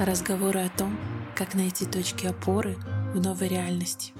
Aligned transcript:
Разговоры 0.00 0.60
о 0.60 0.70
том, 0.70 0.98
как 1.36 1.52
найти 1.52 1.84
точки 1.84 2.24
опоры 2.24 2.76
в 3.12 3.20
новой 3.20 3.48
реальности. 3.48 4.14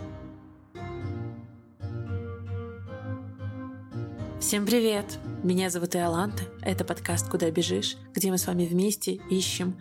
Всем 4.38 4.66
привет! 4.66 5.18
Меня 5.42 5.70
зовут 5.70 5.96
Иоланта. 5.96 6.42
Это 6.60 6.84
подкаст 6.84 7.30
«Куда 7.30 7.50
бежишь», 7.50 7.96
где 8.12 8.30
мы 8.30 8.36
с 8.36 8.46
вами 8.46 8.66
вместе 8.66 9.22
ищем 9.30 9.80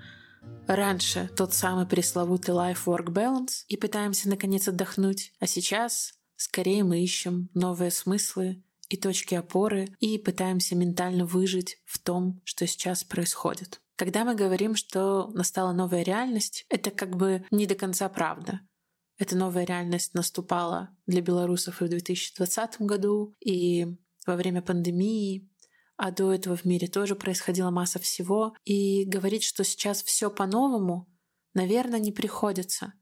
раньше 0.68 1.30
тот 1.36 1.54
самый 1.54 1.86
пресловутый 1.86 2.56
life-work 2.56 3.08
balance 3.08 3.66
и 3.68 3.76
пытаемся 3.76 4.30
наконец 4.30 4.70
отдохнуть. 4.70 5.34
А 5.42 5.48
сейчас 5.48 6.14
скорее 6.38 6.86
мы 6.86 7.04
ищем 7.04 7.50
новые 7.54 7.92
смыслы 7.92 8.64
и 8.88 8.96
точки 8.96 9.36
опоры 9.36 9.90
и 10.00 10.18
пытаемся 10.18 10.78
ментально 10.78 11.26
выжить 11.26 11.78
в 11.84 12.00
том, 12.00 12.40
что 12.46 12.66
сейчас 12.68 13.04
происходит. 13.04 13.82
Когда 14.00 14.24
мы 14.24 14.34
говорим, 14.34 14.76
что 14.78 15.28
настала 15.34 15.74
новая 15.74 16.04
реальность, 16.04 16.66
это 16.70 16.90
как 16.90 17.18
бы 17.18 17.46
не 17.52 17.66
до 17.66 17.76
конца 17.76 18.08
правда. 18.08 18.62
Эта 19.18 19.36
новая 19.36 19.66
реальность 19.66 20.14
наступала 20.14 20.96
для 21.06 21.20
белорусов 21.20 21.82
и 21.82 21.86
в 21.86 21.90
2020 21.90 22.80
году, 22.84 23.36
и 23.42 23.88
во 24.26 24.38
время 24.38 24.62
пандемии, 24.62 25.52
а 25.98 26.12
до 26.12 26.32
этого 26.32 26.56
в 26.56 26.64
мире 26.64 26.88
тоже 26.88 27.18
происходила 27.18 27.72
масса 27.72 28.00
всего. 28.00 28.56
И 28.64 29.04
говорить, 29.04 29.44
что 29.44 29.66
сейчас 29.66 30.02
все 30.02 30.30
по-новому, 30.32 31.14
наверное, 31.54 32.00
не 32.00 32.14
приходится. 32.14 32.94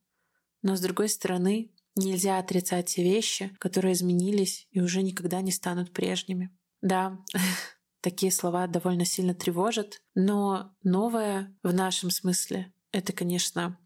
Но 0.64 0.76
с 0.76 0.82
другой 0.82 1.10
стороны, 1.10 1.76
нельзя 1.96 2.40
отрицать 2.40 2.88
те 2.88 3.04
вещи, 3.04 3.56
которые 3.60 3.94
изменились 3.94 4.68
и 4.72 4.82
уже 4.82 5.04
никогда 5.04 5.42
не 5.42 5.52
станут 5.52 5.94
прежними. 5.94 6.50
Да, 6.82 7.24
такие 8.10 8.32
слова 8.32 8.68
довольно 8.68 9.04
сильно 9.04 9.36
тревожат, 9.36 10.02
но 10.16 10.72
новое 10.82 11.54
в 11.62 11.74
нашем 11.74 12.10
смысле— 12.10 12.72
это, 12.94 13.12
конечно, 13.12 13.78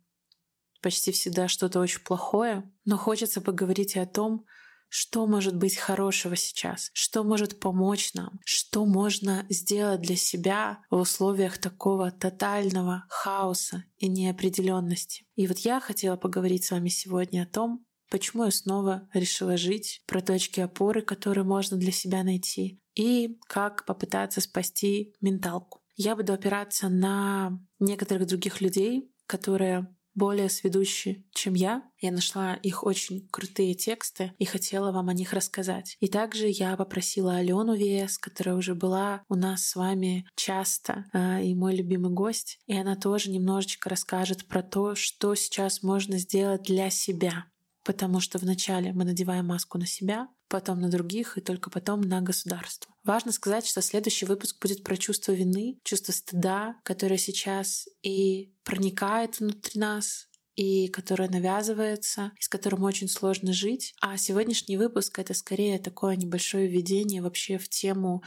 почти 0.79 1.11
всегда 1.11 1.47
что-то 1.47 1.79
очень 1.79 2.01
плохое, 2.01 2.71
но 2.85 2.97
хочется 2.97 3.41
поговорить 3.41 3.95
и 3.95 3.99
о 3.99 4.05
том, 4.05 4.45
что 4.89 5.25
может 5.25 5.55
быть 5.55 5.75
хорошего 5.75 6.35
сейчас, 6.35 6.91
что 6.93 7.23
может 7.23 7.59
помочь 7.59 8.13
нам, 8.13 8.39
что 8.45 8.85
можно 8.85 9.47
сделать 9.49 10.01
для 10.01 10.15
себя 10.15 10.83
в 10.91 10.97
условиях 10.97 11.57
такого 11.57 12.11
тотального 12.11 13.05
хаоса 13.09 13.85
и 13.97 14.07
неопределенности. 14.07 15.25
И 15.35 15.47
вот 15.47 15.57
я 15.59 15.79
хотела 15.79 16.15
поговорить 16.15 16.65
с 16.65 16.71
вами 16.71 16.89
сегодня 16.89 17.41
о 17.41 17.51
том, 17.51 17.83
почему 18.11 18.43
я 18.45 18.51
снова 18.51 19.09
решила 19.13 19.57
жить, 19.57 20.03
про 20.05 20.21
точки 20.21 20.59
опоры, 20.59 21.01
которые 21.01 21.45
можно 21.45 21.77
для 21.77 21.91
себя 21.91 22.23
найти, 22.23 22.79
и 22.93 23.39
как 23.47 23.85
попытаться 23.85 24.41
спасти 24.41 25.15
менталку. 25.21 25.81
Я 25.95 26.15
буду 26.15 26.33
опираться 26.33 26.89
на 26.89 27.59
некоторых 27.79 28.27
других 28.27 28.61
людей, 28.61 29.11
которые 29.25 29.87
более 30.13 30.49
сведущие, 30.49 31.23
чем 31.33 31.53
я. 31.53 31.83
Я 31.99 32.11
нашла 32.11 32.55
их 32.55 32.83
очень 32.83 33.27
крутые 33.29 33.75
тексты 33.75 34.33
и 34.37 34.45
хотела 34.45 34.91
вам 34.91 35.09
о 35.09 35.13
них 35.13 35.31
рассказать. 35.33 35.95
И 35.99 36.07
также 36.07 36.47
я 36.47 36.75
попросила 36.75 37.37
Алену 37.37 37.75
Вес, 37.75 38.17
которая 38.17 38.55
уже 38.55 38.75
была 38.75 39.23
у 39.29 39.35
нас 39.35 39.65
с 39.65 39.75
вами 39.75 40.27
часто, 40.35 41.05
э, 41.13 41.43
и 41.45 41.55
мой 41.55 41.75
любимый 41.75 42.11
гость, 42.11 42.59
и 42.65 42.75
она 42.75 42.95
тоже 42.95 43.29
немножечко 43.29 43.89
расскажет 43.89 44.47
про 44.47 44.61
то, 44.61 44.95
что 44.95 45.33
сейчас 45.35 45.81
можно 45.81 46.17
сделать 46.17 46.63
для 46.63 46.89
себя. 46.89 47.45
Потому 47.83 48.19
что 48.19 48.37
вначале 48.37 48.93
мы 48.93 49.05
надеваем 49.05 49.47
маску 49.47 49.77
на 49.77 49.85
себя, 49.85 50.27
потом 50.47 50.79
на 50.79 50.89
других 50.89 51.37
и 51.37 51.41
только 51.41 51.69
потом 51.69 52.01
на 52.01 52.21
государство. 52.21 52.93
Важно 53.03 53.31
сказать, 53.31 53.65
что 53.65 53.81
следующий 53.81 54.25
выпуск 54.25 54.61
будет 54.61 54.83
про 54.83 54.97
чувство 54.97 55.31
вины, 55.31 55.79
чувство 55.83 56.11
стыда, 56.11 56.75
которое 56.83 57.17
сейчас 57.17 57.87
и 58.03 58.53
проникает 58.63 59.39
внутри 59.39 59.79
нас, 59.79 60.27
и 60.55 60.89
которое 60.89 61.29
навязывается, 61.29 62.33
и 62.37 62.43
с 62.43 62.49
которым 62.49 62.83
очень 62.83 63.07
сложно 63.07 63.53
жить. 63.53 63.95
А 64.01 64.17
сегодняшний 64.17 64.77
выпуск— 64.77 65.17
это 65.19 65.33
скорее 65.33 65.79
такое 65.79 66.15
небольшое 66.15 66.67
введение 66.67 67.21
вообще 67.21 67.57
в 67.57 67.69
тему 67.69 68.23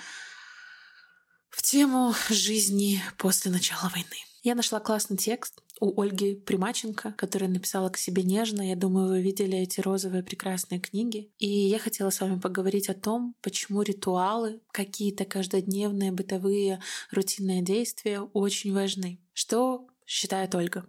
в 1.50 1.62
тему 1.62 2.12
жизни 2.31 3.00
после 3.16 3.53
начала 3.53 3.88
войны. 3.91 4.16
Я 4.42 4.56
нашла 4.56 4.81
классный 4.81 5.16
текст 5.16 5.62
у 5.80 6.00
Ольги 6.00 6.36
Примаченко, 6.36 7.12
которая 7.12 7.50
написала 7.50 7.88
к 7.90 7.98
себе 7.98 8.22
нежно. 8.22 8.62
Я 8.66 8.76
думаю, 8.76 9.08
вы 9.08 9.22
видели 9.22 9.58
эти 9.58 9.80
розовые 9.80 10.22
прекрасные 10.22 10.80
книги. 10.80 11.32
И 11.38 11.48
я 11.48 11.78
хотела 11.78 12.10
с 12.10 12.20
вами 12.20 12.38
поговорить 12.38 12.88
о 12.88 12.94
том, 12.94 13.34
почему 13.42 13.82
ритуалы, 13.82 14.60
какие-то 14.72 15.24
каждодневные 15.24 16.12
бытовые 16.12 16.80
рутинные 17.10 17.62
действия 17.62 18.20
очень 18.20 18.72
важны. 18.72 19.20
Что 19.32 19.88
считает 20.06 20.54
Ольга? 20.54 20.86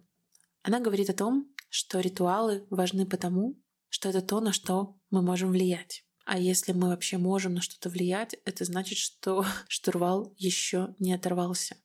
Она 0.61 0.79
говорит 0.79 1.09
о 1.09 1.13
том, 1.13 1.51
что 1.69 1.99
ритуалы 1.99 2.65
важны 2.69 3.05
потому, 3.05 3.59
что 3.89 4.09
это 4.09 4.21
то, 4.21 4.39
на 4.39 4.53
что 4.53 4.97
мы 5.09 5.21
можем 5.21 5.51
влиять. 5.51 6.03
А 6.25 6.39
если 6.39 6.71
мы 6.73 6.89
вообще 6.89 7.17
можем 7.17 7.53
на 7.53 7.61
что-то 7.61 7.89
влиять, 7.89 8.35
это 8.45 8.65
значит, 8.65 8.97
что 8.97 9.45
штурвал 9.67 10.33
еще 10.37 10.95
не 10.99 11.13
оторвался. 11.13 11.77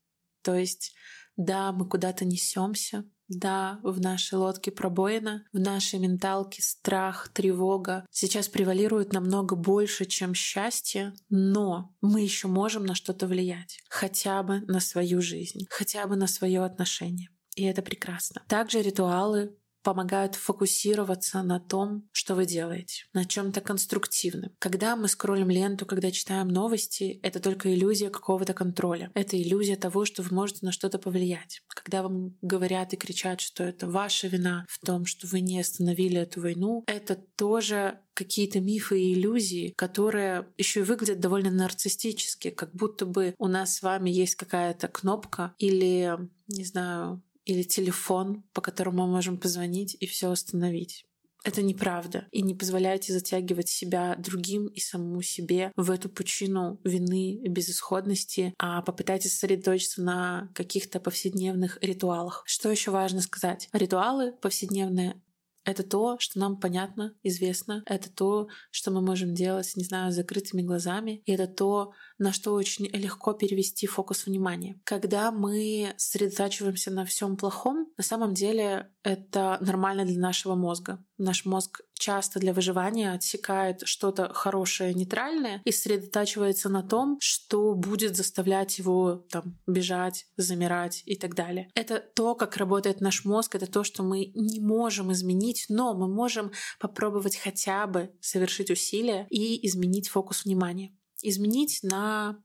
То 0.43 0.55
есть 0.55 0.95
да, 1.41 1.73
мы 1.73 1.89
куда-то 1.89 2.25
несемся, 2.25 3.05
да, 3.29 3.81
в 3.83 4.01
нашей 4.01 4.35
лодке 4.35 4.71
пробоина, 4.71 5.47
в 5.53 5.59
нашей 5.59 5.99
менталке 5.99 6.63
страх, 6.63 7.29
тревога 7.33 8.07
сейчас 8.11 8.49
превалирует 8.49 9.13
намного 9.13 9.57
больше, 9.57 10.05
чем 10.05 10.35
счастье, 10.35 11.15
но 11.31 11.97
мы 12.03 12.21
еще 12.21 12.49
можем 12.49 12.85
на 12.85 12.95
что-то 12.95 13.27
влиять, 13.27 13.81
хотя 13.89 14.43
бы 14.43 14.61
на 14.67 14.81
свою 14.81 15.23
жизнь, 15.23 15.67
хотя 15.71 16.07
бы 16.07 16.17
на 16.17 16.27
свое 16.27 16.63
отношение. 16.63 17.31
И 17.57 17.65
это 17.65 17.83
прекрасно. 17.83 18.43
Также 18.47 18.83
ритуалы 18.83 19.57
помогают 19.83 20.35
фокусироваться 20.35 21.43
на 21.43 21.61
том, 21.61 22.09
что 22.13 22.35
вы 22.35 22.47
делаете, 22.47 23.05
на 23.13 23.25
чем-то 23.25 23.61
конструктивном. 23.61 24.53
Когда 24.59 24.97
мы 24.97 25.09
скроллим 25.09 25.51
ленту, 25.51 25.87
когда 25.87 26.11
читаем 26.11 26.49
новости, 26.49 27.21
это 27.23 27.41
только 27.41 27.73
иллюзия 27.73 28.11
какого-то 28.11 28.55
контроля. 28.55 29.11
Это 29.15 29.41
иллюзия 29.41 29.77
того, 29.77 30.05
что 30.05 30.23
вы 30.23 30.35
можете 30.35 30.67
на 30.67 30.73
что-то 30.73 30.99
повлиять. 30.99 31.63
Когда 31.69 32.03
вам 32.03 32.37
говорят 32.43 32.93
и 32.93 32.97
кричат, 32.97 33.41
что 33.41 33.65
это 33.65 33.89
ваша 33.89 34.29
вина 34.29 34.67
в 34.69 34.85
том, 34.85 35.07
что 35.07 35.27
вы 35.27 35.41
не 35.41 35.61
остановили 35.61 36.21
эту 36.21 36.41
войну, 36.41 36.85
это 36.87 37.17
тоже 37.37 38.01
какие-то 38.15 38.61
мифы 38.61 39.01
и 39.01 39.15
иллюзии, 39.15 39.73
которые 39.77 40.47
еще 40.59 40.81
и 40.81 40.83
выглядят 40.83 41.21
довольно 41.21 41.51
нарциссически, 41.51 42.51
как 42.51 42.75
будто 42.75 43.07
бы 43.07 43.35
у 43.39 43.49
нас 43.49 43.77
с 43.77 43.83
вами 43.83 44.11
есть 44.11 44.35
какая-то 44.35 44.89
кнопка 44.89 45.55
или, 45.59 46.19
не 46.49 46.65
знаю, 46.65 47.23
или 47.51 47.63
телефон, 47.65 48.45
по 48.53 48.61
которому 48.61 49.07
мы 49.07 49.13
можем 49.13 49.37
позвонить 49.37 49.97
и 49.99 50.07
все 50.07 50.31
остановить. 50.31 51.05
Это 51.43 51.63
неправда. 51.63 52.29
И 52.33 52.43
не 52.43 52.55
позволяйте 52.55 53.13
затягивать 53.13 53.69
себя 53.69 54.15
другим 54.17 54.67
и 54.67 54.79
самому 54.79 55.23
себе 55.23 55.73
в 55.75 55.91
эту 55.91 56.11
пучину 56.11 56.79
вины 56.85 57.35
и 57.37 57.49
безысходности, 57.49 58.55
а 58.59 58.83
попытайтесь 58.83 59.33
сосредоточиться 59.33 60.03
на 60.03 60.51
каких-то 60.55 61.01
повседневных 61.01 61.79
ритуалах. 61.81 62.43
Что 62.47 62.71
еще 62.71 62.91
важно 62.91 63.23
сказать? 63.23 63.69
Ритуалы 63.73 64.33
повседневные 64.33 65.21
это 65.65 65.83
то, 65.83 66.19
что 66.19 66.39
нам 66.39 66.59
понятно, 66.59 67.15
известно. 67.23 67.83
Это 67.87 68.11
то, 68.11 68.49
что 68.71 68.91
мы 68.91 69.03
можем 69.03 69.35
делать, 69.35 69.73
не 69.77 69.85
знаю, 69.85 70.11
с 70.11 70.15
закрытыми 70.15 70.63
глазами. 70.63 71.23
И 71.27 71.33
это 71.33 71.47
то, 71.47 71.93
на 72.19 72.33
что 72.33 72.53
очень 72.55 72.87
легко 72.87 73.33
перевести 73.33 73.87
фокус 73.87 74.27
внимания. 74.27 74.81
Когда 74.85 75.31
мы 75.31 75.93
сосредотачиваемся 75.97 76.91
на 76.91 77.05
всем 77.05 77.37
плохом, 77.37 77.89
на 77.97 78.05
самом 78.05 78.35
деле 78.35 78.91
это 79.03 79.59
нормально 79.61 80.05
для 80.05 80.19
нашего 80.19 80.55
мозга. 80.55 81.05
Наш 81.19 81.45
мозг 81.45 81.83
часто 82.01 82.41
для 82.41 82.53
выживания 82.53 83.13
отсекает 83.13 83.83
что-то 83.85 84.33
хорошее, 84.33 84.95
нейтральное 84.95 85.63
и 85.65 85.71
сосредотачивается 85.71 86.69
на 86.69 86.83
том, 86.83 87.19
что 87.21 87.75
будет 87.75 88.17
заставлять 88.17 88.79
его 88.79 89.27
там 89.31 89.59
бежать, 89.67 90.27
замирать 90.37 91.03
и 91.05 91.15
так 91.15 91.35
далее. 91.35 91.71
Это 91.75 92.01
то, 92.01 92.35
как 92.35 92.57
работает 92.57 93.01
наш 93.01 93.25
мозг, 93.25 93.55
это 93.55 93.71
то, 93.71 93.85
что 93.85 94.03
мы 94.03 94.33
не 94.35 94.61
можем 94.61 95.13
изменить, 95.13 95.67
но 95.69 95.95
мы 95.95 96.09
можем 96.09 96.51
попробовать 96.79 97.37
хотя 97.37 97.87
бы 97.87 98.11
совершить 98.21 98.71
усилия 98.71 99.27
и 99.31 99.67
изменить 99.67 100.09
фокус 100.09 100.45
внимания. 100.45 100.97
Изменить 101.23 101.81
на 101.83 102.43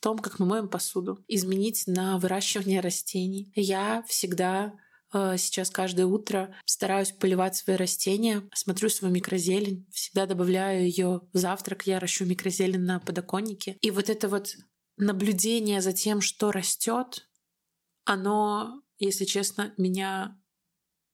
том, 0.00 0.18
как 0.18 0.38
мы 0.38 0.46
моем 0.46 0.68
посуду, 0.68 1.22
изменить 1.28 1.84
на 1.86 2.18
выращивание 2.18 2.80
растений. 2.80 3.52
Я 3.54 4.04
всегда 4.06 4.72
сейчас 5.12 5.70
каждое 5.70 6.06
утро 6.06 6.54
стараюсь 6.64 7.12
поливать 7.12 7.56
свои 7.56 7.76
растения, 7.76 8.42
смотрю 8.54 8.88
свою 8.88 9.14
микрозелень, 9.14 9.86
всегда 9.92 10.26
добавляю 10.26 10.84
ее 10.84 11.22
в 11.32 11.38
завтрак, 11.38 11.86
я 11.86 12.00
ращу 12.00 12.24
микрозелень 12.24 12.80
на 12.80 13.00
подоконнике. 13.00 13.76
И 13.80 13.90
вот 13.90 14.10
это 14.10 14.28
вот 14.28 14.56
наблюдение 14.96 15.80
за 15.80 15.92
тем, 15.92 16.20
что 16.20 16.50
растет, 16.52 17.28
оно, 18.04 18.82
если 18.98 19.24
честно, 19.24 19.72
меня 19.76 20.38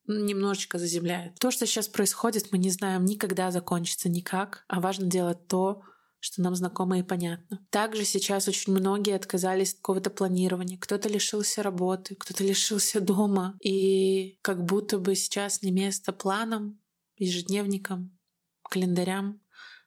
немножечко 0.06 0.78
заземляет. 0.78 1.38
То, 1.38 1.50
что 1.50 1.66
сейчас 1.66 1.88
происходит, 1.88 2.50
мы 2.50 2.58
не 2.58 2.70
знаем 2.70 3.04
никогда 3.04 3.50
закончится 3.50 4.08
никак, 4.08 4.64
а 4.68 4.80
важно 4.80 5.06
делать 5.06 5.46
то, 5.46 5.82
что 6.22 6.40
нам 6.40 6.54
знакомо 6.54 7.00
и 7.00 7.02
понятно. 7.02 7.58
Также 7.70 8.04
сейчас 8.04 8.46
очень 8.46 8.72
многие 8.72 9.16
отказались 9.16 9.72
от 9.72 9.78
какого-то 9.78 10.08
планирования. 10.08 10.78
Кто-то 10.78 11.08
лишился 11.08 11.64
работы, 11.64 12.14
кто-то 12.14 12.44
лишился 12.44 13.00
дома. 13.00 13.56
И 13.60 14.38
как 14.40 14.64
будто 14.64 14.98
бы 14.98 15.16
сейчас 15.16 15.62
не 15.62 15.72
место 15.72 16.12
планам, 16.12 16.78
ежедневникам, 17.16 18.16
календарям, 18.62 19.40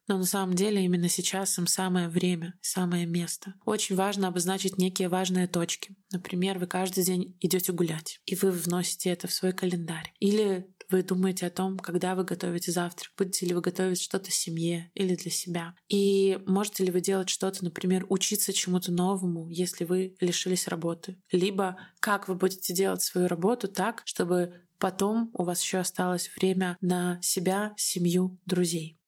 но 0.07 0.17
на 0.17 0.25
самом 0.25 0.55
деле 0.55 0.83
именно 0.83 1.09
сейчас 1.09 1.57
им 1.57 1.67
самое 1.67 2.07
время, 2.09 2.53
самое 2.61 3.05
место. 3.05 3.53
Очень 3.65 3.95
важно 3.95 4.27
обозначить 4.27 4.77
некие 4.77 5.09
важные 5.09 5.47
точки. 5.47 5.95
Например, 6.11 6.59
вы 6.59 6.67
каждый 6.67 7.03
день 7.03 7.37
идете 7.41 7.71
гулять, 7.71 8.19
и 8.25 8.35
вы 8.35 8.51
вносите 8.51 9.09
это 9.09 9.27
в 9.27 9.33
свой 9.33 9.53
календарь. 9.53 10.13
Или 10.19 10.67
вы 10.89 11.03
думаете 11.03 11.47
о 11.47 11.51
том, 11.51 11.79
когда 11.79 12.15
вы 12.15 12.23
готовите 12.23 12.71
завтрак, 12.71 13.11
будете 13.17 13.45
ли 13.45 13.53
вы 13.53 13.61
готовить 13.61 14.01
что-то 14.01 14.31
семье 14.31 14.91
или 14.93 15.15
для 15.15 15.31
себя. 15.31 15.75
И 15.87 16.39
можете 16.45 16.83
ли 16.83 16.91
вы 16.91 17.01
делать 17.01 17.29
что-то, 17.29 17.63
например, 17.63 18.05
учиться 18.09 18.53
чему-то 18.53 18.91
новому, 18.91 19.49
если 19.49 19.83
вы 19.83 20.15
лишились 20.19 20.67
работы. 20.67 21.17
Либо 21.31 21.77
как 21.99 22.27
вы 22.27 22.35
будете 22.35 22.73
делать 22.73 23.01
свою 23.01 23.27
работу 23.27 23.67
так, 23.67 24.03
чтобы 24.05 24.61
потом 24.77 25.31
у 25.33 25.43
вас 25.43 25.61
еще 25.61 25.79
осталось 25.79 26.29
время 26.35 26.77
на 26.81 27.19
себя, 27.21 27.73
семью, 27.77 28.39
друзей. 28.45 28.99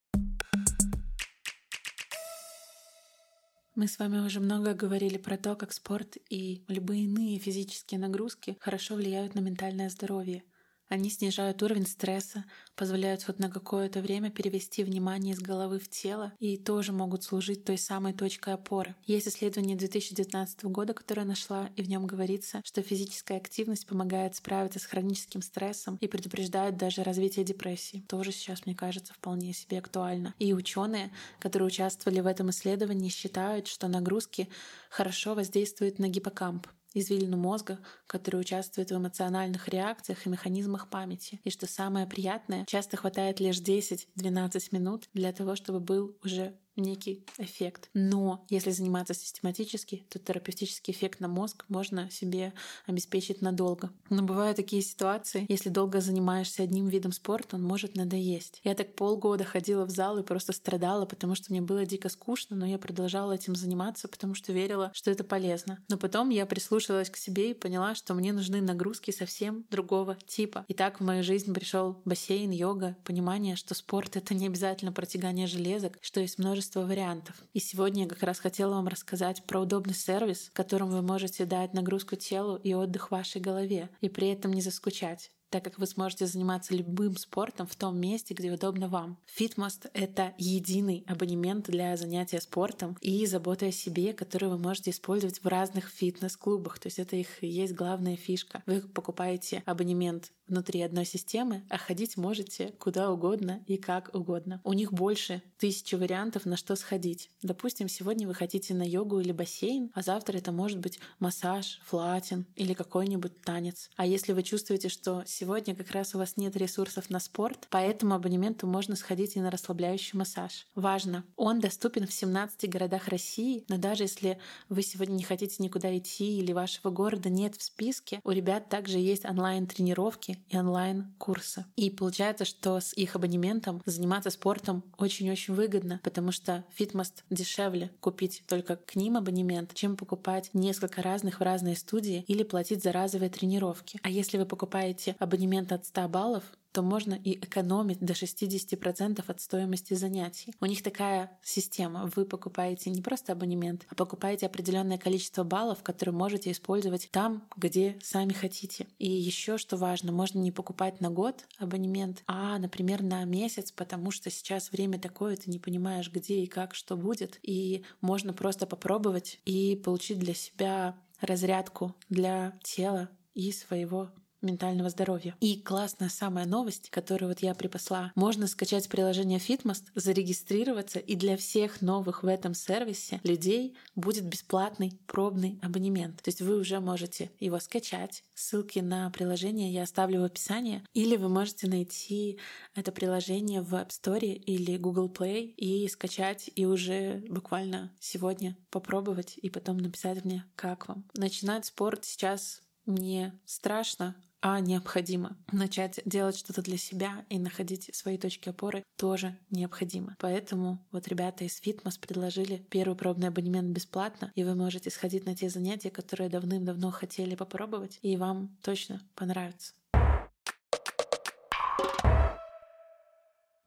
Мы 3.78 3.88
с 3.88 4.00
вами 4.00 4.18
уже 4.18 4.40
много 4.40 4.74
говорили 4.74 5.20
про 5.20 5.38
то, 5.38 5.56
как 5.56 5.72
спорт 5.72 6.18
и 6.32 6.64
любые 6.68 7.04
иные 7.04 7.38
физические 7.38 8.00
нагрузки 8.00 8.58
хорошо 8.60 8.96
влияют 8.96 9.36
на 9.36 9.40
ментальное 9.40 9.92
здоровье— 9.92 10.44
они 10.90 11.10
снижают 11.10 11.62
уровень 11.64 11.86
стресса, 11.86 12.46
позволяют 12.76 13.24
хоть 13.24 13.40
на 13.40 13.50
какое-то 13.50 14.02
время 14.02 14.30
перевести 14.30 14.84
внимание 14.84 15.34
из 15.34 15.40
головы 15.40 15.80
в 15.80 15.90
тело 15.90 16.34
и 16.40 16.58
тоже 16.58 16.94
могут 16.94 17.24
служить 17.24 17.66
той 17.66 17.78
самой 17.78 18.14
точкой 18.14 18.54
опоры. 18.54 18.96
Есть 19.06 19.28
исследование 19.28 19.76
2019 19.76 20.66
года, 20.66 20.94
которое 20.94 21.26
нашла, 21.26 21.70
и 21.76 21.82
в 21.82 21.90
нем 21.90 22.08
говорится, 22.08 22.62
что 22.64 22.82
физическая 22.82 23.38
активность 23.38 23.86
помогает 23.88 24.36
справиться 24.36 24.80
с 24.80 24.86
хроническим 24.86 25.42
стрессом 25.42 25.98
и 26.00 26.08
предупреждает 26.08 26.78
даже 26.78 27.04
развитие 27.04 27.44
депрессии. 27.44 28.06
Тоже 28.08 28.32
сейчас, 28.32 28.66
мне 28.66 28.76
кажется, 28.76 29.14
вполне 29.14 29.54
себе 29.54 29.80
актуально. 29.80 30.34
И 30.40 30.54
ученые, 30.54 31.12
которые 31.40 31.68
участвовали 31.68 32.20
в 32.20 32.28
этом 32.28 32.50
исследовании, 32.50 33.10
считают, 33.10 33.68
что 33.68 33.88
нагрузки 33.88 34.50
хорошо 34.90 35.36
воздействуют 35.36 36.00
на 36.00 36.08
гиппокамп, 36.08 36.68
извилину 37.00 37.38
мозга, 37.38 37.80
который 38.06 38.42
участвует 38.42 38.92
в 38.92 38.98
эмоциональных 38.98 39.70
реакциях 39.70 40.26
и 40.26 40.30
механизмах 40.30 40.90
памяти. 40.90 41.40
И 41.44 41.50
что 41.50 41.68
самое 41.68 42.06
приятное, 42.08 42.66
часто 42.66 42.98
хватает 42.98 43.40
лишь 43.40 43.60
10-12 43.60 44.68
минут 44.72 45.10
для 45.14 45.32
того, 45.32 45.56
чтобы 45.56 45.80
был 45.80 46.18
уже 46.24 46.56
некий 46.78 47.26
эффект. 47.38 47.90
Но 47.94 48.46
если 48.50 48.72
заниматься 48.72 49.14
систематически, 49.14 50.06
то 50.10 50.20
терапевтический 50.20 50.94
эффект 50.94 51.20
на 51.20 51.28
мозг 51.28 51.66
можно 51.68 52.10
себе 52.10 52.54
обеспечить 52.86 53.42
надолго. 53.42 53.92
Но 54.10 54.24
бывают 54.24 54.58
такие 54.58 54.82
ситуации, 54.82 55.46
если 55.50 55.70
долго 55.70 56.02
занимаешься 56.02 56.64
одним 56.64 56.88
видом 56.88 57.12
спорта, 57.12 57.56
он 57.56 57.64
может 57.64 57.96
надоесть. 57.96 58.62
Я 58.64 58.76
так 58.76 58.96
полгода 58.96 59.44
ходила 59.44 59.86
в 59.86 59.90
зал 59.90 60.18
и 60.18 60.24
просто 60.24 60.54
страдала, 60.54 61.06
потому 61.06 61.36
что 61.36 61.52
мне 61.52 61.62
было 61.62 61.86
дико 61.86 62.10
скучно, 62.10 62.56
но 62.56 62.66
я 62.66 62.78
продолжала 62.78 63.34
этим 63.34 63.56
заниматься, 63.56 64.08
потому 64.08 64.34
что 64.34 64.54
верила, 64.54 64.92
что 64.94 65.12
это 65.12 65.24
полезно. 65.24 65.80
Но 65.90 65.98
потом 65.98 66.30
я 66.30 66.46
прислушалась 66.46 67.10
к 67.10 67.18
себе 67.18 67.52
и 67.52 67.54
поняла, 67.54 67.96
что 67.96 68.14
мне 68.14 68.34
нужны 68.34 68.62
нагрузки 68.62 69.12
совсем 69.12 69.66
другого 69.70 70.18
типа. 70.28 70.66
И 70.68 70.74
так 70.74 71.00
в 71.00 71.04
мою 71.04 71.24
жизнь 71.24 71.54
пришел 71.54 72.02
бассейн, 72.06 72.52
йога, 72.52 72.96
понимание, 73.04 73.56
что 73.56 73.74
спорт— 73.74 74.16
это 74.18 74.34
не 74.34 74.48
обязательно 74.48 74.92
протягание 74.92 75.48
железок, 75.48 75.98
что 76.02 76.20
есть 76.20 76.38
множество 76.38 76.67
множество 76.68 76.82
вариантов. 76.82 77.36
И 77.54 77.60
сегодня 77.60 78.04
я 78.04 78.10
как 78.10 78.24
раз 78.24 78.40
хотела 78.40 78.76
вам 78.76 78.88
рассказать 78.88 79.44
про 79.46 79.62
удобный 79.62 79.94
сервис, 79.94 80.50
которым 80.54 80.90
вы 80.90 81.02
можете 81.02 81.46
дать 81.46 81.74
нагрузку 81.74 82.16
телу 82.16 82.58
и 82.58 82.74
отдых 82.74 83.12
вашей 83.12 83.40
голове, 83.40 83.90
и 84.02 84.10
при 84.10 84.30
этом 84.30 84.52
не 84.52 84.62
заскучать 84.62 85.32
так 85.50 85.64
как 85.64 85.80
вы 85.80 85.88
сможете 85.88 86.26
заниматься 86.26 86.76
любым 86.76 87.16
спортом 87.16 87.68
в 87.68 87.76
том 87.78 87.98
месте, 87.98 88.34
где 88.34 88.52
удобно 88.52 88.90
вам. 88.90 89.18
Fitmost— 89.40 89.90
это 89.94 90.34
единый 90.38 91.06
абонемент 91.08 91.68
для 91.68 91.96
занятия 91.96 92.42
спортом 92.42 92.98
и 93.00 93.26
заботы 93.26 93.68
о 93.68 93.72
себе, 93.72 94.12
который 94.12 94.50
вы 94.50 94.58
можете 94.58 94.92
использовать 94.92 95.42
в 95.42 95.48
разных 95.48 95.88
фитнес-клубах. 95.88 96.80
То 96.80 96.88
есть 96.88 97.00
это 97.00 97.16
их 97.16 97.42
есть 97.42 97.74
главная 97.74 98.18
фишка. 98.18 98.62
Вы 98.66 98.82
покупаете 98.82 99.64
абонемент 99.66 100.34
внутри 100.48 100.82
одной 100.82 101.06
системы, 101.06 101.64
а 101.70 101.78
ходить 101.78 102.18
можете 102.18 102.74
куда 102.80 103.12
угодно 103.12 103.64
и 103.68 103.78
как 103.78 104.14
угодно. 104.14 104.62
У 104.64 104.74
них 104.74 104.94
больше 104.94 105.42
тысячи 105.58 105.96
вариантов, 105.96 106.46
на 106.46 106.58
что 106.58 106.76
сходить. 106.76 107.30
Допустим, 107.42 107.88
сегодня 107.88 108.28
вы 108.28 108.34
хотите 108.34 108.74
на 108.74 108.84
йогу 108.84 109.20
или 109.20 109.32
бассейн, 109.32 109.92
а 109.94 110.02
завтра 110.02 110.38
это 110.38 110.52
может 110.52 110.80
быть 110.80 111.00
массаж, 111.20 111.80
флатин 111.86 112.46
или 112.56 112.74
какой-нибудь 112.74 113.42
танец. 113.42 113.90
А 113.96 114.06
если 114.06 114.34
вы 114.34 114.44
чувствуете, 114.44 114.90
что 114.90 115.24
сегодня 115.26 115.76
как 115.76 115.92
раз 115.92 116.16
у 116.16 116.18
вас 116.18 116.38
нет 116.38 116.56
ресурсов 116.56 117.10
на 117.10 117.20
спорт, 117.20 117.68
по 117.70 117.78
этому 117.78 118.16
абонементу 118.16 118.68
можно 118.68 118.96
сходить 118.96 119.36
и 119.36 119.40
на 119.40 119.52
расслабляющий 119.52 120.18
массаж. 120.18 120.68
Важно, 120.76 121.24
он 121.36 121.60
доступен 121.60 122.08
в 122.08 122.14
17 122.14 122.70
городах 122.70 123.08
России, 123.08 123.66
но 123.68 123.78
даже 123.78 124.04
если 124.04 124.40
вы 124.70 124.82
сегодня 124.82 125.14
не 125.14 125.24
хотите 125.24 125.62
никуда 125.62 125.96
идти 125.98 126.40
или 126.40 126.52
вашего 126.52 126.90
города 126.90 127.30
нет 127.30 127.56
в 127.56 127.64
списке, 127.64 128.22
у 128.24 128.32
ребят 128.32 128.70
также 128.70 128.98
есть 129.00 129.26
онлайн-тренировки 129.26 130.37
и 130.50 130.58
онлайн-курсы. 130.58 131.66
И 131.76 131.90
получается, 131.90 132.46
что 132.46 132.80
с 132.80 132.94
их 132.94 133.16
абонементом 133.16 133.82
заниматься 133.86 134.30
спортом 134.30 134.84
очень-очень 134.98 135.54
выгодно, 135.54 136.00
потому 136.04 136.32
что 136.32 136.64
Fitmast 136.78 137.24
дешевле 137.30 137.92
купить 138.00 138.44
только 138.48 138.76
к 138.76 138.96
ним 138.96 139.18
абонемент, 139.18 139.74
чем 139.74 139.96
покупать 139.96 140.50
несколько 140.54 141.02
разных 141.02 141.40
в 141.40 141.44
разные 141.44 141.76
студии 141.76 142.24
или 142.28 142.44
платить 142.44 142.84
за 142.84 142.92
разовые 142.92 143.30
тренировки. 143.30 144.00
А 144.04 144.10
если 144.10 144.38
вы 144.38 144.46
покупаете 144.46 145.16
абонемент 145.20 145.72
от 145.72 145.86
100 145.86 146.08
баллов, 146.08 146.44
то 146.72 146.82
можно 146.82 147.14
и 147.14 147.34
экономить 147.40 148.00
до 148.00 148.14
60% 148.14 149.24
от 149.26 149.42
стоимости 149.42 149.94
занятий. 149.94 150.54
У 150.60 150.66
них 150.66 150.84
такая 150.84 151.40
система. 151.44 152.12
Вы 152.16 152.26
покупаете 152.26 152.90
не 152.90 153.02
просто 153.02 153.34
абонемент, 153.34 153.86
а 153.90 153.96
покупаете 153.96 154.46
определенное 154.46 154.98
количество 154.98 155.44
баллов, 155.44 155.84
которые 155.84 156.14
можете 156.14 156.52
использовать 156.52 157.10
там, 157.12 157.48
где 157.56 157.98
сами 158.02 158.34
хотите. 158.34 158.88
И 159.00 159.10
еще 159.10 159.58
что 159.58 159.78
важно, 159.78 160.12
можно 160.12 160.40
не 160.40 160.52
покупать 160.52 161.02
на 161.02 161.10
год 161.10 161.46
абонемент, 161.58 162.24
а, 162.28 162.58
например, 162.60 163.02
на 163.02 163.24
месяц, 163.26 163.72
потому 163.72 164.12
что 164.12 164.30
сейчас 164.30 164.72
время 164.72 165.00
такое, 165.00 165.36
ты 165.36 165.50
не 165.50 165.60
понимаешь, 165.60 166.12
где 166.12 166.40
и 166.40 166.48
как, 166.48 166.76
что 166.76 166.96
будет. 166.96 167.40
И 167.42 167.84
можно 168.02 168.34
просто 168.34 168.68
попробовать 168.68 169.40
и 169.46 169.76
получить 169.84 170.20
для 170.20 170.34
себя 170.34 170.96
разрядку 171.22 171.96
для 172.10 172.60
тела 172.64 173.10
и 173.34 173.52
своего 173.52 174.12
ментального 174.42 174.90
здоровья. 174.90 175.36
И 175.40 175.62
классная 175.62 176.10
самая 176.10 176.46
новость, 176.46 176.90
которую 176.90 177.30
вот 177.30 177.40
я 177.40 177.54
припасла. 177.54 178.12
Можно 178.16 178.48
скачать 178.48 178.90
приложение 178.90 179.40
Fitmast, 179.40 179.84
зарегистрироваться, 179.96 181.00
и 181.00 181.16
для 181.16 181.38
всех 181.38 181.82
новых 181.82 182.24
в 182.24 182.28
этом 182.28 182.54
сервисе 182.54 183.20
людей 183.24 183.76
будет 183.96 184.26
бесплатный 184.26 185.00
пробный 185.08 185.60
абонемент. 185.62 186.22
То 186.22 186.30
есть 186.30 186.42
вы 186.42 186.58
уже 186.58 186.80
можете 186.80 187.32
его 187.40 187.60
скачать. 187.60 188.24
Ссылки 188.34 188.80
на 188.80 189.10
приложение 189.10 189.72
я 189.72 189.84
оставлю 189.84 190.22
в 190.22 190.26
описании. 190.26 190.84
Или 190.94 191.16
вы 191.16 191.30
можете 191.30 191.68
найти 191.68 192.40
это 192.76 192.92
приложение 192.92 193.62
в 193.62 193.74
App 193.74 193.90
Store 193.90 194.20
или 194.20 194.78
Google 194.78 195.10
Play 195.10 195.54
и 195.56 195.88
скачать, 195.88 196.50
и 196.56 196.66
уже 196.66 197.24
буквально 197.30 197.92
сегодня 198.00 198.58
попробовать, 198.70 199.38
и 199.38 199.50
потом 199.50 199.78
написать 199.78 200.24
мне, 200.26 200.46
как 200.56 200.88
вам. 200.88 201.06
Начинать 201.16 201.66
спорт 201.66 202.06
сейчас 202.06 202.62
не 202.86 203.34
страшно, 203.46 204.16
а 204.42 204.60
необходимо. 204.60 205.38
Начать 205.52 206.00
делать 206.06 206.38
что-то 206.38 206.62
для 206.62 206.78
себя 206.78 207.26
и 207.30 207.40
находить 207.40 207.90
свои 207.96 208.18
точки 208.18 208.50
опоры 208.50 208.84
тоже 208.96 209.38
необходимо. 209.50 210.16
Поэтому 210.20 210.86
вот 210.92 211.08
ребята 211.08 211.44
из 211.44 211.62
Fitmas 211.62 212.00
предложили 212.00 212.66
первый 212.70 212.96
пробный 212.96 213.30
абонемент 213.30 213.70
бесплатно, 213.70 214.32
и 214.36 214.44
вы 214.44 214.56
можете 214.56 214.90
сходить 214.90 215.26
на 215.26 215.36
те 215.36 215.50
занятия, 215.50 215.90
которые 215.90 216.30
давным-давно 216.30 216.92
хотели 216.92 217.36
попробовать, 217.36 218.00
и 218.02 218.18
вам 218.18 218.58
точно 218.62 219.02
понравится. 219.16 219.74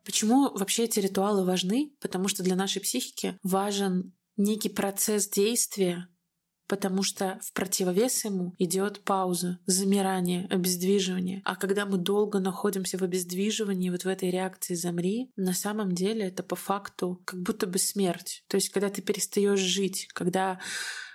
Почему 0.05 0.51
вообще 0.51 0.85
эти 0.85 0.99
ритуалы 0.99 1.45
важны? 1.45 1.93
Потому 2.01 2.29
что 2.29 2.43
для 2.43 2.57
нашей 2.57 2.81
психики 2.81 3.39
важен 3.43 4.13
некий 4.37 4.69
процесс 4.69 5.29
действия, 5.29 6.09
потому 6.71 7.03
что 7.03 7.41
в 7.43 7.53
противовес 7.53 8.25
ему 8.25 8.55
идет 8.59 9.01
пауза, 9.01 9.59
замирание, 9.67 10.47
обездвиживание. 10.51 11.43
А 11.45 11.57
когда 11.57 11.85
мы 11.85 11.99
долго 11.99 12.39
находимся 12.39 12.97
в 12.97 13.03
обездвиживании, 13.03 13.91
вот 13.91 14.05
в 14.05 14.07
этой 14.07 14.31
реакции 14.31 14.75
«замри», 14.75 15.33
на 15.35 15.53
самом 15.53 15.97
деле 15.97 16.29
это 16.29 16.45
по 16.45 16.55
факту 16.55 17.21
как 17.25 17.43
будто 17.43 17.67
бы 17.67 17.81
смерть. 17.81 18.45
То 18.47 18.55
есть 18.55 18.69
когда 18.69 18.89
ты 18.89 19.03
перестаешь 19.03 19.59
жить, 19.59 20.07
когда 20.15 20.61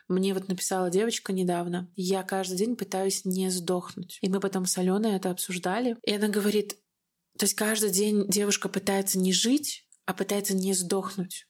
мне 0.09 0.33
вот 0.33 0.49
написала 0.49 0.89
девочка 0.89 1.31
недавно, 1.31 1.89
я 1.95 2.23
каждый 2.23 2.57
день 2.57 2.75
пытаюсь 2.75 3.23
не 3.23 3.49
сдохнуть. 3.49 4.19
И 4.21 4.27
мы 4.27 4.41
потом 4.41 4.65
с 4.65 4.77
Аленой 4.77 5.15
это 5.15 5.31
обсуждали. 5.31 5.95
И 6.03 6.11
она 6.11 6.27
говорит, 6.27 6.75
то 7.37 7.45
есть 7.45 7.53
каждый 7.53 7.91
день 7.91 8.27
девушка 8.27 8.67
пытается 8.67 9.19
не 9.19 9.31
жить, 9.31 9.87
а 10.05 10.13
пытается 10.13 10.53
не 10.53 10.73
сдохнуть. 10.73 11.47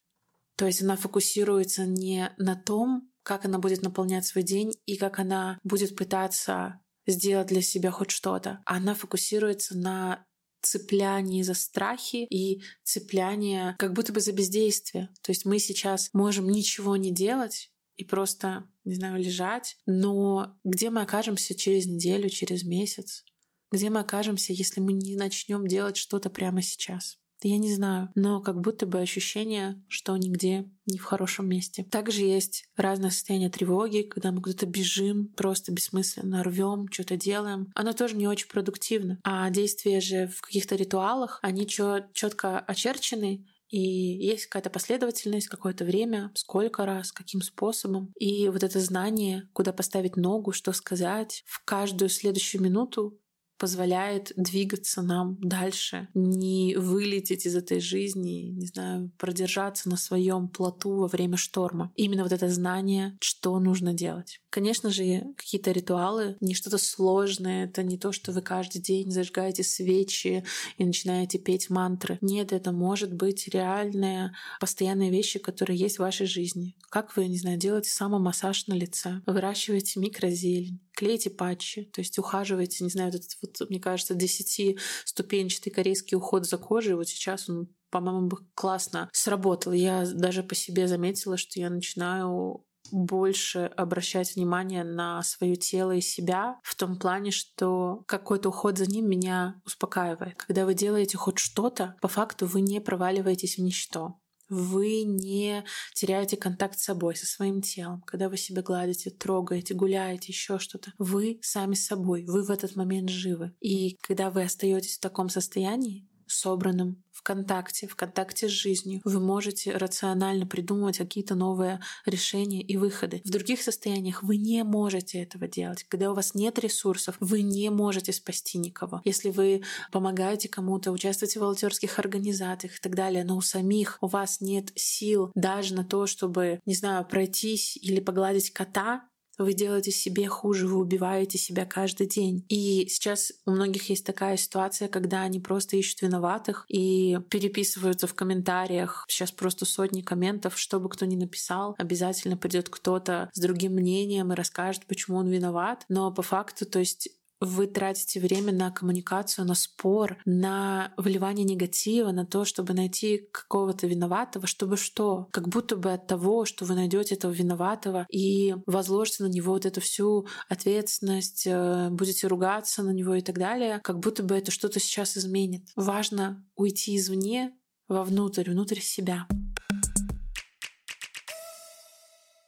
То 0.57 0.67
есть 0.67 0.83
она 0.83 0.95
фокусируется 0.95 1.87
не 1.87 2.31
на 2.37 2.55
том, 2.55 3.09
как 3.25 3.43
она 3.43 3.57
будет 3.57 3.81
наполнять 3.81 4.25
свой 4.25 4.43
день 4.43 4.71
и 4.85 4.95
как 4.97 5.19
она 5.19 5.59
будет 5.63 5.95
пытаться 5.95 6.79
сделать 7.07 7.47
для 7.47 7.61
себя 7.61 7.89
хоть 7.91 8.11
что-то. 8.11 8.61
Она 8.65 8.93
фокусируется 8.93 9.75
на 9.75 10.25
цепляние 10.61 11.43
за 11.43 11.55
страхи 11.55 12.27
и 12.29 12.61
цепляние 12.83 13.75
как 13.79 13.93
будто 13.93 14.13
бы 14.13 14.21
за 14.21 14.31
бездействие. 14.31 15.09
То 15.21 15.31
есть 15.31 15.43
мы 15.43 15.59
сейчас 15.59 16.09
можем 16.13 16.47
ничего 16.47 16.95
не 16.97 17.11
делать 17.11 17.71
и 17.95 18.03
просто, 18.03 18.69
не 18.83 18.95
знаю, 18.95 19.19
лежать, 19.19 19.77
но 19.87 20.57
где 20.63 20.91
мы 20.91 21.01
окажемся 21.01 21.55
через 21.55 21.87
неделю, 21.87 22.29
через 22.29 22.63
месяц? 22.63 23.25
Где 23.71 23.89
мы 23.89 24.01
окажемся, 24.01 24.53
если 24.53 24.81
мы 24.81 24.93
не 24.93 25.15
начнем 25.15 25.65
делать 25.67 25.97
что-то 25.97 26.29
прямо 26.29 26.61
сейчас? 26.61 27.17
Я 27.41 27.57
не 27.57 27.73
знаю, 27.73 28.09
но 28.15 28.41
как 28.41 28.61
будто 28.61 28.85
бы 28.85 28.99
ощущение, 28.99 29.81
что 29.87 30.15
нигде 30.17 30.69
не 30.85 30.97
в 30.97 31.03
хорошем 31.03 31.47
месте. 31.47 31.83
Также 31.83 32.21
есть 32.21 32.65
разное 32.75 33.09
состояние 33.09 33.49
тревоги, 33.49 34.01
когда 34.01 34.31
мы 34.31 34.41
куда-то 34.41 34.65
бежим, 34.65 35.27
просто 35.35 35.71
бессмысленно 35.71 36.43
рвем, 36.43 36.87
что-то 36.91 37.17
делаем. 37.17 37.71
Оно 37.75 37.93
тоже 37.93 38.15
не 38.15 38.27
очень 38.27 38.47
продуктивно. 38.47 39.19
А 39.23 39.49
действия 39.49 39.99
же 39.99 40.27
в 40.27 40.41
каких-то 40.41 40.75
ритуалах, 40.75 41.39
они 41.41 41.67
четко 41.67 42.59
очерчены, 42.59 43.45
и 43.67 43.79
есть 43.79 44.45
какая-то 44.45 44.69
последовательность, 44.69 45.47
какое-то 45.47 45.85
время, 45.85 46.31
сколько 46.35 46.85
раз, 46.85 47.11
каким 47.11 47.41
способом. 47.41 48.13
И 48.19 48.47
вот 48.47 48.63
это 48.63 48.79
знание, 48.79 49.49
куда 49.53 49.73
поставить 49.73 50.17
ногу, 50.17 50.51
что 50.51 50.71
сказать, 50.71 51.43
в 51.47 51.65
каждую 51.65 52.09
следующую 52.09 52.61
минуту 52.61 53.19
позволяет 53.57 54.31
двигаться 54.35 55.01
нам 55.01 55.37
дальше, 55.41 56.07
не 56.13 56.75
вылететь 56.75 57.45
из 57.45 57.55
этой 57.55 57.79
жизни, 57.79 58.51
не 58.51 58.67
знаю, 58.67 59.11
продержаться 59.17 59.89
на 59.89 59.97
своем 59.97 60.47
плоту 60.47 60.95
во 60.95 61.07
время 61.07 61.37
шторма. 61.37 61.91
Именно 61.95 62.23
вот 62.23 62.31
это 62.31 62.49
знание, 62.49 63.17
что 63.21 63.59
нужно 63.59 63.93
делать. 63.93 64.41
Конечно 64.49 64.89
же, 64.89 65.23
какие-то 65.37 65.71
ритуалы, 65.71 66.37
не 66.39 66.53
что-то 66.53 66.77
сложное, 66.77 67.65
это 67.65 67.83
не 67.83 67.97
то, 67.97 68.11
что 68.11 68.31
вы 68.31 68.41
каждый 68.41 68.81
день 68.81 69.11
зажигаете 69.11 69.63
свечи 69.63 70.45
и 70.77 70.85
начинаете 70.85 71.39
петь 71.39 71.69
мантры. 71.69 72.17
Нет, 72.21 72.53
это 72.53 72.71
может 72.71 73.13
быть 73.13 73.47
реальные, 73.47 74.33
постоянные 74.59 75.11
вещи, 75.11 75.39
которые 75.39 75.77
есть 75.77 75.97
в 75.97 75.99
вашей 75.99 76.27
жизни. 76.27 76.75
Как 76.89 77.15
вы, 77.17 77.27
не 77.27 77.37
знаю, 77.37 77.57
делаете 77.57 77.89
самомассаж 77.89 78.67
на 78.67 78.73
лице, 78.73 79.21
выращиваете 79.25 79.99
микрозелень, 79.99 80.79
клеите 80.95 81.29
патчи, 81.29 81.83
то 81.93 82.01
есть 82.01 82.17
ухаживаете, 82.17 82.83
не 82.83 82.89
знаю, 82.89 83.09
этот 83.09 83.23
вот, 83.41 83.69
мне 83.69 83.79
кажется, 83.79 84.13
10-ступенчатый 84.13 85.71
корейский 85.71 86.17
уход 86.17 86.45
за 86.45 86.57
кожей, 86.57 86.95
вот 86.95 87.07
сейчас 87.07 87.49
он 87.49 87.69
по-моему, 87.91 88.29
классно 88.55 89.09
сработал. 89.13 89.71
Я 89.71 90.05
даже 90.05 90.43
по 90.43 90.53
себе 90.53 90.85
заметила, 90.85 91.37
что 91.37 91.61
я 91.61 91.69
начинаю 91.69 92.65
больше 92.91 93.71
обращать 93.77 94.35
внимание 94.35 94.83
на 94.83 95.23
свое 95.23 95.55
тело 95.55 95.91
и 95.91 96.01
себя 96.01 96.59
в 96.63 96.75
том 96.75 96.97
плане, 96.97 97.31
что 97.31 98.03
какой-то 98.05 98.49
уход 98.49 98.77
за 98.77 98.85
ним 98.85 99.09
меня 99.09 99.61
успокаивает. 99.65 100.35
Когда 100.35 100.65
вы 100.65 100.73
делаете 100.73 101.17
хоть 101.17 101.39
что-то, 101.39 101.95
по 102.01 102.07
факту 102.07 102.45
вы 102.45 102.61
не 102.61 102.81
проваливаетесь 102.81 103.57
в 103.57 103.61
ничто 103.61 104.15
вы 104.49 105.03
не 105.03 105.63
теряете 105.93 106.37
контакт 106.37 106.79
с 106.79 106.83
собой, 106.83 107.15
со 107.15 107.25
своим 107.25 107.61
телом. 107.61 108.01
Когда 108.05 108.29
вы 108.29 108.37
себя 108.37 108.61
гладите, 108.61 109.09
трогаете, 109.09 109.73
гуляете, 109.73 110.31
еще 110.31 110.59
что-то, 110.59 110.93
вы 110.97 111.39
сами 111.41 111.75
собой, 111.75 112.25
вы 112.25 112.43
в 112.43 112.51
этот 112.51 112.75
момент 112.75 113.09
живы. 113.09 113.53
И 113.59 113.97
когда 114.01 114.29
вы 114.29 114.43
остаетесь 114.43 114.97
в 114.97 115.01
таком 115.01 115.29
состоянии, 115.29 116.07
собранным 116.27 117.03
в 117.11 117.23
контакте, 117.23 117.87
в 117.87 117.95
контакте 117.95 118.47
с 118.47 118.51
жизнью. 118.51 119.01
Вы 119.05 119.19
можете 119.19 119.75
рационально 119.75 120.45
придумывать 120.45 120.97
какие-то 120.97 121.35
новые 121.35 121.79
решения 122.05 122.61
и 122.61 122.77
выходы. 122.77 123.21
В 123.23 123.29
других 123.29 123.61
состояниях 123.61 124.21
вы 124.21 124.37
не 124.37 124.63
можете 124.63 125.21
этого 125.23 125.47
делать. 125.47 125.85
Когда 125.87 126.11
у 126.11 126.13
вас 126.13 126.35
нет 126.35 126.59
ресурсов, 126.59 127.15
вы 127.19 127.41
не 127.41 127.69
можете 127.69 128.11
спасти 128.11 128.57
никого. 128.57 129.01
Если 129.05 129.29
вы 129.29 129.63
помогаете 129.91 130.49
кому-то, 130.49 130.91
участвуете 130.91 131.39
в 131.39 131.43
волонтерских 131.43 131.99
организациях 131.99 132.77
и 132.77 132.81
так 132.81 132.95
далее, 132.95 133.23
но 133.23 133.37
у 133.37 133.41
самих 133.41 133.97
у 134.01 134.07
вас 134.07 134.41
нет 134.41 134.71
сил 134.75 135.31
даже 135.35 135.73
на 135.73 135.85
то, 135.85 136.07
чтобы, 136.07 136.59
не 136.65 136.75
знаю, 136.75 137.05
пройтись 137.05 137.77
или 137.77 138.01
погладить 138.01 138.51
кота, 138.51 139.07
вы 139.37 139.53
делаете 139.53 139.91
себе 139.91 140.27
хуже, 140.27 140.67
вы 140.67 140.77
убиваете 140.77 141.37
себя 141.37 141.65
каждый 141.65 142.07
день. 142.07 142.45
И 142.49 142.87
сейчас 142.89 143.33
у 143.45 143.51
многих 143.51 143.89
есть 143.89 144.05
такая 144.05 144.37
ситуация, 144.37 144.87
когда 144.87 145.21
они 145.21 145.39
просто 145.39 145.77
ищут 145.77 146.01
виноватых 146.01 146.65
и 146.67 147.17
переписываются 147.29 148.07
в 148.07 148.13
комментариях. 148.13 149.05
Сейчас 149.07 149.31
просто 149.31 149.65
сотни 149.65 150.01
комментов, 150.01 150.57
что 150.57 150.79
бы 150.79 150.89
кто 150.89 151.05
ни 151.05 151.15
написал, 151.15 151.75
обязательно 151.77 152.37
придет 152.37 152.69
кто-то 152.69 153.29
с 153.33 153.39
другим 153.39 153.73
мнением 153.73 154.31
и 154.31 154.35
расскажет, 154.35 154.85
почему 154.85 155.17
он 155.17 155.29
виноват. 155.29 155.85
Но 155.89 156.11
по 156.11 156.21
факту, 156.21 156.65
то 156.65 156.79
есть 156.79 157.09
вы 157.45 157.67
тратите 157.67 158.19
время 158.19 158.51
на 158.51 158.71
коммуникацию, 158.71 159.45
на 159.45 159.55
спор, 159.55 160.17
на 160.25 160.93
вливание 160.97 161.45
негатива, 161.45 162.11
на 162.11 162.25
то, 162.25 162.45
чтобы 162.45 162.73
найти 162.73 163.29
какого-то 163.31 163.87
виноватого, 163.87 164.47
чтобы 164.47 164.77
что? 164.77 165.27
Как 165.31 165.47
будто 165.47 165.75
бы 165.75 165.93
от 165.93 166.07
того, 166.07 166.45
что 166.45 166.65
вы 166.65 166.75
найдете 166.75 167.15
этого 167.15 167.31
виноватого 167.31 168.05
и 168.09 168.55
возложите 168.65 169.23
на 169.23 169.27
него 169.27 169.53
вот 169.53 169.65
эту 169.65 169.81
всю 169.81 170.27
ответственность, 170.49 171.47
э, 171.47 171.89
будете 171.91 172.27
ругаться 172.27 172.83
на 172.83 172.91
него 172.91 173.15
и 173.15 173.21
так 173.21 173.37
далее, 173.37 173.79
как 173.83 173.99
будто 173.99 174.23
бы 174.23 174.35
это 174.35 174.51
что-то 174.51 174.79
сейчас 174.79 175.17
изменит. 175.17 175.69
Важно 175.75 176.45
уйти 176.55 176.97
извне 176.97 177.53
вовнутрь, 177.87 178.49
внутрь 178.49 178.79
себя. 178.79 179.27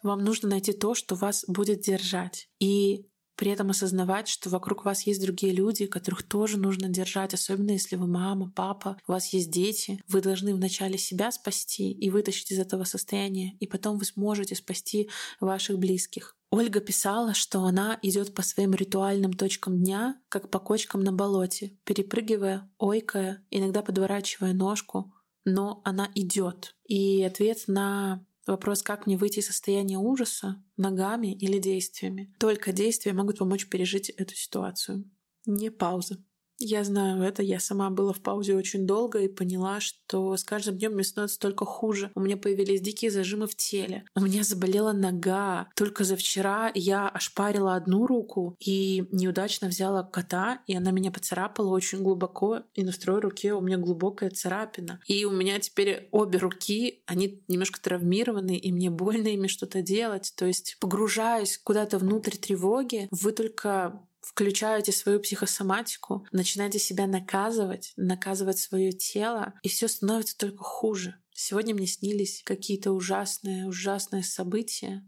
Вам 0.03 0.23
нужно 0.23 0.49
найти 0.49 0.73
то, 0.73 0.93
что 0.95 1.15
вас 1.15 1.43
будет 1.47 1.81
держать. 1.81 2.49
И 2.59 3.07
при 3.37 3.51
этом 3.51 3.69
осознавать, 3.69 4.27
что 4.27 4.49
вокруг 4.49 4.83
вас 4.83 5.03
есть 5.03 5.21
другие 5.21 5.53
люди, 5.53 5.85
которых 5.85 6.23
тоже 6.23 6.57
нужно 6.57 6.89
держать, 6.89 7.33
особенно 7.33 7.71
если 7.71 7.95
вы 7.95 8.07
мама, 8.07 8.51
папа, 8.53 8.97
у 9.07 9.11
вас 9.11 9.31
есть 9.31 9.51
дети. 9.51 10.03
Вы 10.07 10.21
должны 10.21 10.53
вначале 10.53 10.97
себя 10.97 11.31
спасти 11.31 11.91
и 11.91 12.09
вытащить 12.09 12.51
из 12.51 12.59
этого 12.59 12.83
состояния, 12.83 13.55
и 13.59 13.67
потом 13.67 13.97
вы 13.97 14.05
сможете 14.05 14.55
спасти 14.55 15.09
ваших 15.39 15.77
близких. 15.77 16.35
Ольга 16.49 16.79
писала, 16.79 17.33
что 17.33 17.63
она 17.63 17.99
идет 18.01 18.33
по 18.33 18.41
своим 18.41 18.73
ритуальным 18.73 19.33
точкам 19.33 19.83
дня, 19.83 20.19
как 20.29 20.49
по 20.49 20.59
кочкам 20.59 21.01
на 21.01 21.11
болоте, 21.11 21.77
перепрыгивая, 21.83 22.69
ойкая, 22.77 23.45
иногда 23.51 23.81
подворачивая 23.81 24.53
ножку, 24.53 25.13
но 25.43 25.81
она 25.83 26.09
идет. 26.15 26.75
И 26.87 27.21
ответ 27.23 27.65
на 27.67 28.25
Вопрос, 28.47 28.81
как 28.81 29.05
мне 29.05 29.17
выйти 29.17 29.39
из 29.39 29.47
состояния 29.47 29.97
ужаса, 29.97 30.63
ногами 30.77 31.33
или 31.33 31.59
действиями. 31.59 32.33
Только 32.39 32.71
действия 32.71 33.13
могут 33.13 33.39
помочь 33.39 33.67
пережить 33.67 34.09
эту 34.09 34.35
ситуацию. 34.35 35.03
Не 35.45 35.69
пауза. 35.69 36.23
Я 36.59 36.83
знаю 36.83 37.21
это, 37.21 37.43
я 37.43 37.59
сама 37.59 37.89
была 37.91 38.13
в 38.13 38.21
паузе 38.21 38.55
очень 38.55 38.87
долго 38.87 39.19
и 39.19 39.27
поняла, 39.27 39.79
что 39.79 40.35
с 40.35 40.43
каждым 40.43 40.77
днем 40.77 40.93
мне 40.93 41.03
становится 41.03 41.39
только 41.39 41.65
хуже. 41.65 42.11
У 42.15 42.19
меня 42.19 42.35
появились 42.35 42.81
дикие 42.81 43.11
зажимы 43.11 43.45
в 43.45 43.55
теле. 43.55 44.05
У 44.15 44.21
меня 44.21 44.43
заболела 44.43 44.91
нога. 44.91 45.69
Только 45.75 46.03
за 46.03 46.15
вчера 46.15 46.71
я 46.73 47.07
ошпарила 47.09 47.75
одну 47.75 48.07
руку 48.07 48.55
и 48.59 49.05
неудачно 49.11 49.67
взяла 49.67 50.01
кота, 50.01 50.61
и 50.65 50.75
она 50.75 50.89
меня 50.91 51.11
поцарапала 51.11 51.69
очень 51.69 52.01
глубоко, 52.01 52.63
и 52.73 52.83
на 52.83 52.91
второй 52.91 53.21
руке 53.21 53.53
у 53.53 53.61
меня 53.61 53.77
глубокая 53.77 54.31
царапина. 54.31 54.99
И 55.05 55.25
у 55.25 55.31
меня 55.31 55.59
теперь 55.59 56.09
обе 56.11 56.39
руки, 56.39 57.03
они 57.05 57.43
немножко 57.47 57.79
травмированы, 57.79 58.57
и 58.57 58.71
мне 58.71 58.89
больно 58.89 59.27
ими 59.27 59.47
что-то 59.47 59.83
делать. 59.83 60.33
То 60.35 60.45
есть 60.45 60.77
погружаясь 60.79 61.59
куда-то 61.59 61.99
внутрь 61.99 62.35
тревоги, 62.35 63.07
вы 63.11 63.31
только 63.31 64.01
включаете 64.27 64.91
свою 64.91 65.19
психосоматику, 65.19 66.27
начинаете 66.31 66.79
себя 66.79 67.07
наказывать, 67.07 67.93
наказывать 67.95 68.59
свое 68.59 68.91
тело, 68.91 69.53
и 69.63 69.69
все 69.69 69.87
становится 69.87 70.37
только 70.37 70.63
хуже. 70.63 71.15
Сегодня 71.31 71.73
мне 71.73 71.87
снились 71.87 72.41
какие-то 72.43 72.91
ужасные, 72.91 73.67
ужасные 73.67 74.23
события, 74.23 75.07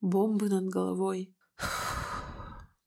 бомбы 0.00 0.48
над 0.48 0.66
головой. 0.66 1.34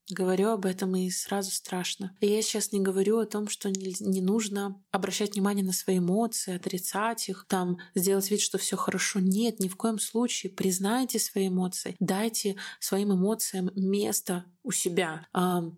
Говорю 0.09 0.49
об 0.49 0.65
этом 0.65 0.95
и 0.95 1.09
сразу 1.09 1.51
страшно. 1.51 2.15
И 2.19 2.27
я 2.27 2.41
сейчас 2.41 2.71
не 2.71 2.79
говорю 2.79 3.19
о 3.19 3.25
том, 3.25 3.47
что 3.47 3.69
не, 3.69 3.95
не 3.99 4.21
нужно 4.21 4.81
обращать 4.91 5.33
внимание 5.33 5.63
на 5.63 5.73
свои 5.73 5.99
эмоции, 5.99 6.55
отрицать 6.55 7.29
их, 7.29 7.45
там 7.47 7.77
сделать 7.95 8.29
вид, 8.31 8.41
что 8.41 8.57
все 8.57 8.75
хорошо. 8.75 9.19
Нет, 9.19 9.59
ни 9.59 9.67
в 9.67 9.75
коем 9.75 9.99
случае. 9.99 10.51
Признайте 10.51 11.19
свои 11.19 11.47
эмоции, 11.49 11.95
дайте 11.99 12.55
своим 12.79 13.13
эмоциям 13.13 13.71
место 13.75 14.45
у 14.63 14.71
себя. 14.71 15.27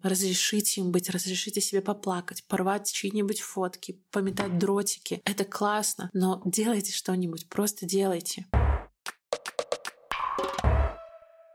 Разрешите 0.02 0.82
им 0.82 0.92
быть, 0.92 1.10
разрешите 1.10 1.62
себе 1.62 1.82
поплакать, 1.82 2.44
порвать 2.48 2.92
чьи-нибудь 2.92 3.42
фотки, 3.42 4.02
пометать 4.12 4.58
дротики. 4.58 5.22
Это 5.26 5.46
классно, 5.46 6.10
но 6.14 6.42
делайте 6.46 6.92
что-нибудь, 6.92 7.48
просто 7.48 7.86
делайте. 7.86 8.48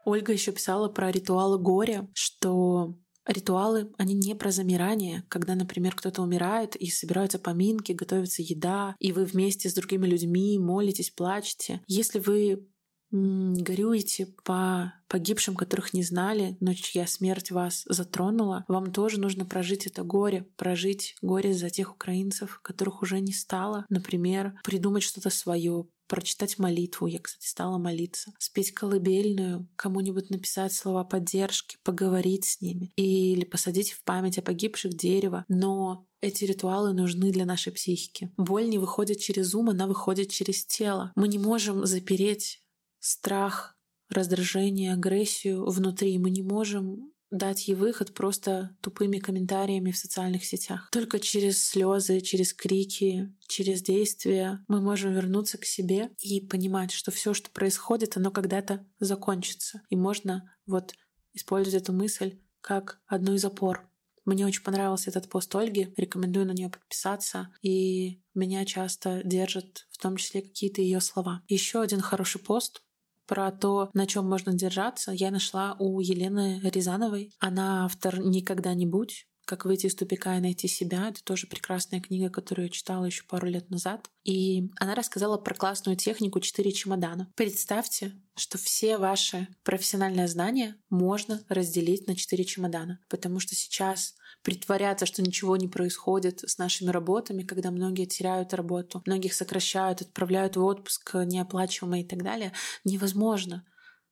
Ольга 0.06 0.32
еще 0.32 0.52
писала 0.52 0.88
про 0.88 1.10
ритуалы 1.10 1.58
горя, 1.58 2.08
что 2.14 2.94
Ритуалы, 3.26 3.90
они 3.98 4.14
не 4.14 4.36
про 4.36 4.52
замирание, 4.52 5.24
когда, 5.28 5.56
например, 5.56 5.96
кто-то 5.96 6.22
умирает 6.22 6.76
и 6.76 6.88
собираются 6.88 7.40
поминки, 7.40 7.90
готовится 7.90 8.40
еда, 8.40 8.94
и 9.00 9.10
вы 9.10 9.24
вместе 9.24 9.68
с 9.68 9.74
другими 9.74 10.06
людьми 10.06 10.60
молитесь, 10.60 11.10
плачете. 11.10 11.82
Если 11.88 12.20
вы 12.20 12.68
горюете 13.10 14.26
по 14.44 14.92
погибшим, 15.08 15.54
которых 15.54 15.94
не 15.94 16.02
знали, 16.02 16.56
но 16.60 16.74
чья 16.74 17.06
смерть 17.06 17.50
вас 17.50 17.84
затронула, 17.86 18.64
вам 18.68 18.92
тоже 18.92 19.20
нужно 19.20 19.44
прожить 19.44 19.86
это 19.86 20.02
горе, 20.02 20.46
прожить 20.56 21.16
горе 21.22 21.54
за 21.54 21.70
тех 21.70 21.92
украинцев, 21.92 22.60
которых 22.62 23.02
уже 23.02 23.20
не 23.20 23.32
стало. 23.32 23.86
Например, 23.88 24.54
придумать 24.64 25.04
что-то 25.04 25.30
свое, 25.30 25.86
прочитать 26.06 26.58
молитву. 26.58 27.06
Я, 27.06 27.18
кстати, 27.18 27.46
стала 27.46 27.78
молиться. 27.78 28.32
Спеть 28.38 28.72
колыбельную, 28.72 29.68
кому-нибудь 29.76 30.30
написать 30.30 30.72
слова 30.72 31.04
поддержки, 31.04 31.78
поговорить 31.82 32.44
с 32.44 32.60
ними. 32.60 32.92
Или 32.96 33.44
посадить 33.44 33.92
в 33.92 34.02
память 34.04 34.38
о 34.38 34.42
погибших 34.42 34.94
дерево. 34.94 35.44
Но 35.48 36.06
эти 36.20 36.44
ритуалы 36.44 36.92
нужны 36.92 37.30
для 37.30 37.44
нашей 37.44 37.72
психики. 37.72 38.32
Боль 38.36 38.68
не 38.68 38.78
выходит 38.78 39.20
через 39.20 39.54
ум, 39.54 39.70
она 39.70 39.86
выходит 39.86 40.30
через 40.30 40.64
тело. 40.64 41.12
Мы 41.14 41.28
не 41.28 41.38
можем 41.38 41.84
запереть 41.86 42.62
страх, 43.06 43.76
раздражение, 44.08 44.92
агрессию 44.92 45.64
внутри. 45.64 46.18
Мы 46.18 46.30
не 46.30 46.42
можем 46.42 47.12
дать 47.30 47.68
ей 47.68 47.74
выход 47.74 48.14
просто 48.14 48.76
тупыми 48.80 49.18
комментариями 49.18 49.90
в 49.90 49.98
социальных 49.98 50.44
сетях. 50.44 50.88
Только 50.92 51.20
через 51.20 51.62
слезы, 51.62 52.20
через 52.20 52.52
крики, 52.52 53.32
через 53.46 53.82
действия 53.82 54.64
мы 54.68 54.80
можем 54.80 55.12
вернуться 55.12 55.58
к 55.58 55.64
себе 55.64 56.10
и 56.20 56.40
понимать, 56.40 56.92
что 56.92 57.10
все, 57.10 57.34
что 57.34 57.50
происходит, 57.50 58.16
оно 58.16 58.30
когда-то 58.30 58.86
закончится. 58.98 59.82
И 59.88 59.96
можно 59.96 60.52
вот 60.66 60.94
использовать 61.32 61.82
эту 61.82 61.92
мысль 61.92 62.38
как 62.60 63.00
одну 63.06 63.34
из 63.34 63.44
опор. 63.44 63.88
Мне 64.24 64.44
очень 64.44 64.64
понравился 64.64 65.10
этот 65.10 65.28
пост 65.28 65.54
Ольги, 65.54 65.94
рекомендую 65.96 66.46
на 66.46 66.50
нее 66.50 66.68
подписаться, 66.68 67.54
и 67.62 68.20
меня 68.34 68.64
часто 68.64 69.22
держат 69.24 69.86
в 69.90 69.98
том 69.98 70.16
числе 70.16 70.42
какие-то 70.42 70.82
ее 70.82 71.00
слова. 71.00 71.42
Еще 71.46 71.80
один 71.80 72.00
хороший 72.00 72.40
пост 72.40 72.82
про 73.26 73.50
то, 73.50 73.90
на 73.94 74.06
чем 74.06 74.28
можно 74.28 74.52
держаться, 74.52 75.12
я 75.12 75.30
нашла 75.30 75.76
у 75.78 76.00
Елены 76.00 76.60
Рязановой. 76.62 77.32
Она 77.38 77.84
автор 77.84 78.18
«Никогда 78.20 78.74
не 78.74 78.86
будь», 78.86 79.26
как 79.46 79.64
выйти 79.64 79.86
из 79.86 79.94
тупика 79.94 80.36
и 80.36 80.40
найти 80.40 80.68
себя. 80.68 81.08
Это 81.08 81.22
тоже 81.24 81.46
прекрасная 81.46 82.00
книга, 82.00 82.28
которую 82.28 82.66
я 82.66 82.70
читала 82.70 83.04
еще 83.06 83.24
пару 83.24 83.46
лет 83.46 83.70
назад. 83.70 84.10
И 84.24 84.68
она 84.78 84.94
рассказала 84.94 85.38
про 85.38 85.54
классную 85.54 85.96
технику 85.96 86.40
«Четыре 86.40 86.72
чемодана». 86.72 87.32
Представьте, 87.36 88.12
что 88.34 88.58
все 88.58 88.98
ваши 88.98 89.48
профессиональные 89.62 90.28
знания 90.28 90.76
можно 90.90 91.42
разделить 91.48 92.08
на 92.08 92.16
четыре 92.16 92.44
чемодана. 92.44 92.98
Потому 93.08 93.38
что 93.38 93.54
сейчас 93.54 94.16
притворяться, 94.46 95.06
что 95.06 95.22
ничего 95.22 95.56
не 95.56 95.66
происходит 95.66 96.48
с 96.48 96.56
нашими 96.58 96.90
работами, 96.90 97.42
когда 97.42 97.72
многие 97.72 98.04
теряют 98.06 98.54
работу, 98.54 99.02
многих 99.04 99.34
сокращают, 99.34 100.02
отправляют 100.02 100.56
в 100.56 100.62
отпуск 100.62 101.14
неоплачиваемый 101.16 102.02
и 102.02 102.04
так 102.04 102.22
далее, 102.22 102.52
невозможно. 102.84 103.64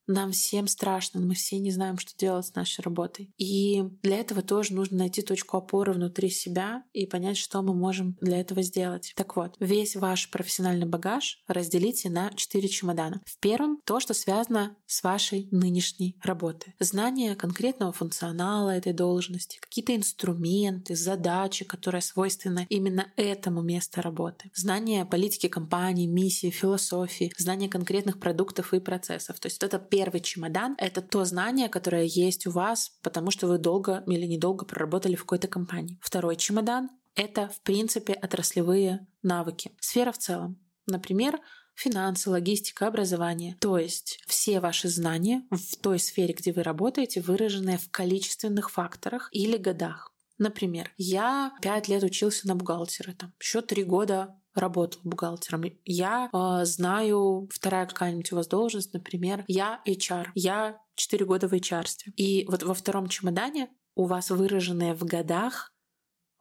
Нам 0.07 0.33
всем 0.33 0.69
страшно, 0.69 1.21
мы 1.21 1.35
все 1.35 1.59
не 1.59 1.71
знаем, 1.71 1.99
что 1.99 2.17
делать 2.17 2.47
с 2.47 2.55
нашей 2.55 2.83
работой. 2.83 3.33
И 3.39 3.83
для 4.03 4.19
этого 4.19 4.43
тоже 4.43 4.75
нужно 4.75 4.99
найти 4.99 5.23
точку 5.23 5.57
опоры 5.57 5.93
внутри 5.93 6.29
себя 6.31 6.85
и 6.93 7.07
понять, 7.07 7.37
что 7.37 7.63
мы 7.63 7.75
можем 7.75 8.17
для 8.21 8.41
этого 8.41 8.63
сделать. 8.63 9.13
Так 9.17 9.37
вот, 9.37 9.57
весь 9.61 9.97
ваш 9.97 10.31
профессиональный 10.31 10.87
багаж 10.87 11.43
разделите 11.47 12.11
на 12.11 12.31
четыре 12.35 12.69
чемодана. 12.69 13.23
В 13.25 13.39
первом— 13.39 13.81
то, 13.85 14.01
что 14.01 14.15
связано 14.15 14.77
с 14.87 15.03
вашей 15.03 15.49
нынешней 15.51 16.17
работой. 16.23 16.75
Знание 16.79 17.35
конкретного 17.35 17.93
функционала 17.93 18.71
этой 18.71 18.93
должности, 18.93 19.59
какие-то 19.61 19.97
инструменты, 19.97 20.95
задачи, 20.95 21.65
которые 21.65 22.03
свойственны 22.03 22.67
именно 22.69 23.13
этому 23.17 23.63
месту 23.63 24.03
работы. 24.03 24.51
Знание 24.55 25.05
политики 25.05 25.49
компании, 25.49 26.07
миссии, 26.07 26.51
философии, 26.51 27.33
знание 27.39 27.69
конкретных 27.69 28.21
продуктов 28.21 28.75
и 28.75 28.81
процессов. 28.81 29.41
То 29.41 29.47
есть 29.47 29.63
это 29.63 29.79
первый 29.95 30.21
чемодан— 30.21 30.75
это 30.79 31.03
то 31.03 31.25
знание, 31.25 31.69
которое 31.69 32.03
есть 32.03 32.49
у 32.49 32.51
вас, 32.51 32.91
потому 33.01 33.31
что 33.31 33.47
вы 33.47 33.59
долго 33.59 34.03
или 34.09 34.27
недолго 34.27 34.67
проработали 34.67 35.15
в 35.15 35.21
какой-то 35.21 35.47
компании. 35.47 36.01
Второй 36.03 36.35
чемодан— 36.35 36.91
это, 37.15 37.49
в 37.49 37.61
принципе, 37.61 38.15
отраслевые 38.15 39.07
навыки. 39.23 39.71
Сфера 39.79 40.11
в 40.11 40.19
целом. 40.19 40.59
Например, 40.87 41.39
финансы, 41.77 42.29
логистика, 42.29 42.89
образование. 42.89 43.57
То 43.61 43.79
есть 43.79 44.19
все 44.27 44.59
ваши 44.59 44.89
знания 44.89 45.45
в 45.51 45.77
той 45.77 46.01
сфере, 46.01 46.35
где 46.35 46.53
вы 46.53 46.65
работаете, 46.65 47.21
выраженные 47.21 47.79
в 47.79 47.89
количественных 47.93 48.73
факторах 48.73 49.29
или 49.31 49.57
годах. 49.57 50.14
Например, 50.39 50.91
я 50.97 51.53
пять 51.63 51.89
лет 51.89 52.03
учился 52.03 52.49
на 52.49 52.57
бухгалтера, 52.57 53.13
там, 53.13 53.33
еще 53.41 53.63
три 53.63 53.85
года 53.85 54.37
работал 54.55 55.01
бухгалтером. 55.05 55.65
Я 55.85 56.31
э, 56.33 56.65
знаю, 56.65 57.49
вторая 57.53 57.87
какая-нибудь 57.87 58.33
у 58.33 58.37
вас 58.37 58.47
должность, 58.47 58.93
например, 58.93 59.45
я 59.49 59.81
HR. 59.87 60.29
Я 60.35 60.79
4 60.95 61.25
года 61.25 61.49
в 61.49 61.53
HR. 61.53 61.87
И 62.17 62.47
вот 62.49 62.63
во 62.63 62.75
втором 62.75 63.09
чемодане 63.09 63.69
у 63.97 64.07
вас 64.07 64.31
выраженные 64.31 64.95
в 64.95 65.05
годах 65.05 65.74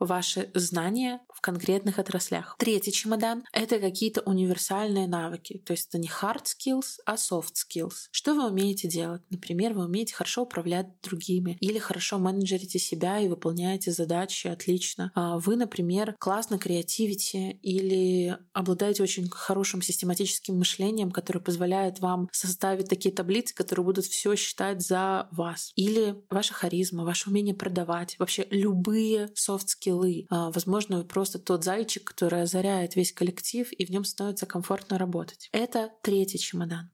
ваши 0.06 0.50
знания 0.54 1.22
в 1.34 1.42
конкретных 1.42 2.00
отраслях. 2.00 2.56
Третий 2.60 2.92
чемодан— 2.92 3.44
это 3.54 3.80
какие-то 3.80 4.22
универсальные 4.22 5.08
навыки. 5.08 5.62
То 5.66 5.74
есть 5.74 5.88
это 5.89 5.98
не 5.98 6.08
hard 6.08 6.44
skills, 6.46 7.00
а 7.06 7.16
soft 7.16 7.54
skills. 7.54 8.08
Что 8.12 8.34
вы 8.34 8.50
умеете 8.50 8.88
делать? 8.88 9.22
Например, 9.30 9.74
вы 9.74 9.86
умеете 9.86 10.13
хорошо 10.13 10.44
управлять 10.44 10.88
другими 11.02 11.58
или 11.60 11.80
хорошо 11.80 12.20
менеджерите 12.20 12.80
себя 12.80 13.20
и 13.20 13.28
выполняете 13.28 13.92
задачи 13.92 14.48
отлично. 14.48 15.12
А 15.16 15.38
вы, 15.39 15.56
например, 15.56 16.16
классно 16.20 16.58
креативите 16.58 17.52
или 17.62 18.38
обладаете 18.54 19.04
очень 19.04 19.30
хорошим 19.30 19.82
систематическим 19.82 20.58
мышлением, 20.58 21.12
которое 21.12 21.39
позволяет 21.39 22.00
вам 22.00 22.30
составить 22.32 22.89
такие 22.89 23.13
таблицы, 23.13 23.54
которые 23.54 23.86
будут 23.86 24.06
все 24.06 24.36
считать 24.36 24.82
за 24.82 25.28
вас. 25.32 25.72
Или 25.76 26.16
ваша 26.30 26.54
харизма, 26.54 27.06
ваше 27.06 27.30
умение 27.30 27.56
продавать. 27.56 28.16
Вообще 28.20 28.48
любые 28.50 29.30
soft 29.36 29.68
skills 29.68 29.92
скиллы. 29.93 30.25
А, 30.29 30.51
возможно, 30.51 30.97
вы 30.97 31.03
просто 31.03 31.39
тот 31.39 31.63
зайчик, 31.63 32.03
который 32.03 32.43
озаряет 32.43 32.95
весь 32.95 33.12
коллектив, 33.12 33.71
и 33.71 33.86
в 33.86 33.89
нем 33.89 34.03
становится 34.03 34.45
комфортно 34.45 34.97
работать. 34.97 35.49
Это 35.51 35.91
третий 36.01 36.39
чемодан. 36.39 36.89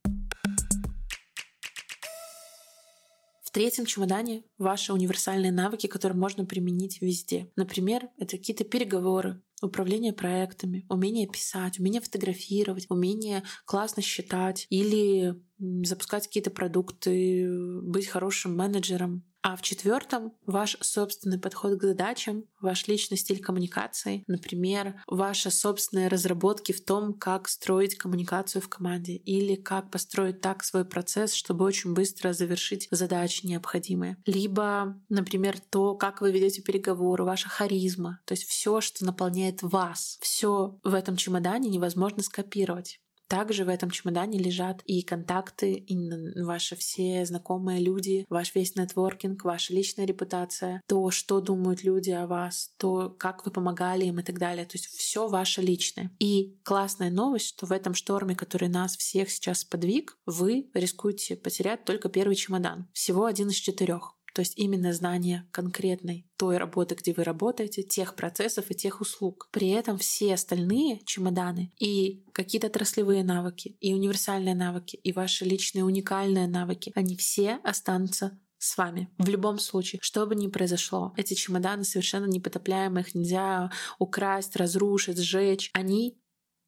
В 3.44 3.52
третьем 3.52 3.86
чемодане 3.86 4.44
ваши 4.60 4.94
универсальные 4.94 5.52
навыки, 5.52 5.88
которые 5.88 6.18
можно 6.20 6.46
применить 6.46 7.02
везде. 7.02 7.52
Например, 7.56 8.08
это 8.20 8.38
какие-то 8.38 8.64
переговоры, 8.64 9.42
управление 9.64 10.14
проектами, 10.14 10.86
умение 10.88 11.28
писать, 11.28 11.80
умение 11.80 12.00
фотографировать, 12.00 12.86
умение 12.90 13.44
классно 13.66 14.04
считать 14.04 14.68
или 14.70 15.34
запускать 15.58 16.28
какие-то 16.28 16.52
продукты, 16.52 17.50
быть 17.82 18.06
хорошим 18.06 18.56
менеджером, 18.56 19.24
а 19.42 19.56
в 19.56 19.62
четвертом 19.62 20.34
ваш 20.46 20.78
собственный 20.82 21.40
подход 21.40 21.80
к 21.80 21.84
задачам, 21.84 22.46
ваш 22.60 22.88
личный 22.88 23.18
стиль 23.18 23.42
коммуникации, 23.42 24.24
например, 24.28 25.02
ваши 25.08 25.50
собственные 25.50 26.10
разработки 26.10 26.72
в 26.72 26.84
том, 26.84 27.14
как 27.14 27.48
строить 27.48 27.98
коммуникацию 27.98 28.62
в 28.62 28.70
команде 28.70 29.16
или 29.16 29.56
как 29.56 29.92
построить 29.92 30.42
так 30.42 30.64
свой 30.64 30.86
процесс, 30.86 31.34
чтобы 31.34 31.66
очень 31.66 31.94
быстро 31.94 32.34
завершить 32.34 32.88
задачи 32.92 33.46
необходимые. 33.46 34.18
Либо, 34.26 35.02
например, 35.10 35.60
то, 35.60 35.96
как 35.96 36.22
вы 36.22 36.32
ведете 36.32 36.62
переговоры, 36.62 37.24
ваша 37.24 37.50
харизма, 37.50 38.20
то 38.26 38.34
есть 38.34 38.44
все, 38.44 38.82
что 38.82 39.06
наполняет 39.06 39.62
вас. 39.62 40.18
Все 40.22 40.80
в 40.84 40.94
этом 40.94 41.16
чемодане 41.16 41.70
невозможно 41.70 42.24
скопировать. 42.24 43.00
Также 43.30 43.64
в 43.64 43.70
этом 43.70 43.92
чемодане 43.92 44.40
лежат 44.40 44.82
и 44.86 45.04
контакты, 45.04 45.74
и 45.74 46.42
ваши 46.42 46.76
все 46.76 47.26
знакомые 47.26 47.80
люди, 47.80 48.26
ваш 48.28 48.56
весь 48.56 48.76
нетворкинг, 48.76 49.44
ваша 49.44 49.72
личная 49.74 50.06
репутация, 50.06 50.82
то, 50.88 51.12
что 51.12 51.40
думают 51.40 51.84
люди 51.84 52.10
о 52.10 52.26
вас, 52.26 52.74
то, 52.78 53.10
как 53.10 53.46
вы 53.46 53.52
помогали 53.52 54.06
им 54.06 54.20
и 54.20 54.24
так 54.24 54.40
далее. 54.40 54.66
То 54.66 54.78
есть 54.78 54.88
все 54.88 55.28
ваше 55.28 55.62
личное. 55.62 56.12
И 56.20 56.58
классная 56.64 57.12
новость, 57.12 57.50
что 57.50 57.68
в 57.68 57.72
этом 57.72 57.94
шторме, 57.94 58.36
который 58.36 58.68
нас 58.68 58.98
всех 58.98 59.30
сейчас 59.30 59.64
подвиг, 59.64 60.18
вы 60.26 60.70
рискуете 60.74 61.36
потерять 61.36 61.86
только 61.86 62.10
первый 62.10 62.36
чемодан. 62.36 62.88
Всего 62.94 63.26
один 63.26 63.50
из 63.50 63.56
четырех. 63.56 64.19
То 64.34 64.42
есть 64.42 64.58
именно 64.58 64.94
знание 64.94 65.48
конкретной 65.52 66.28
той 66.38 66.58
работы, 66.58 66.96
где 66.96 67.14
вы 67.14 67.24
работаете, 67.24 67.84
тех 67.84 68.16
процессов 68.16 68.66
и 68.70 68.76
тех 68.76 69.02
услуг. 69.02 69.50
При 69.52 69.70
этом 69.70 69.98
все 69.98 70.34
остальные 70.34 71.02
чемоданы 71.06 71.72
и 71.80 72.24
какие-то 72.34 72.68
отраслевые 72.68 73.24
навыки, 73.24 73.78
и 73.80 73.94
универсальные 73.94 74.56
навыки, 74.56 74.96
и 74.96 75.12
ваши 75.12 75.46
личные 75.46 75.84
уникальные 75.84 76.48
навыки, 76.48 76.92
они 76.96 77.16
все 77.16 77.60
останутся 77.64 78.40
с 78.60 78.78
вами. 78.78 79.10
В 79.18 79.30
любом 79.30 79.58
случае, 79.58 80.00
что 80.02 80.26
бы 80.26 80.36
ни 80.36 80.48
произошло, 80.48 81.14
эти 81.18 81.34
чемоданы 81.34 81.84
совершенно 81.84 82.26
непотопляемые, 82.26 83.04
их 83.04 83.16
нельзя 83.16 83.72
украсть, 83.98 84.56
разрушить, 84.56 85.18
сжечь. 85.18 85.70
Они 85.74 86.22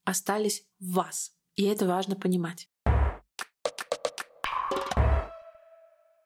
остались 0.06 0.64
в 0.80 0.94
вас. 0.94 1.34
И 1.56 1.64
это 1.64 1.86
важно 1.86 2.16
понимать. 2.16 2.71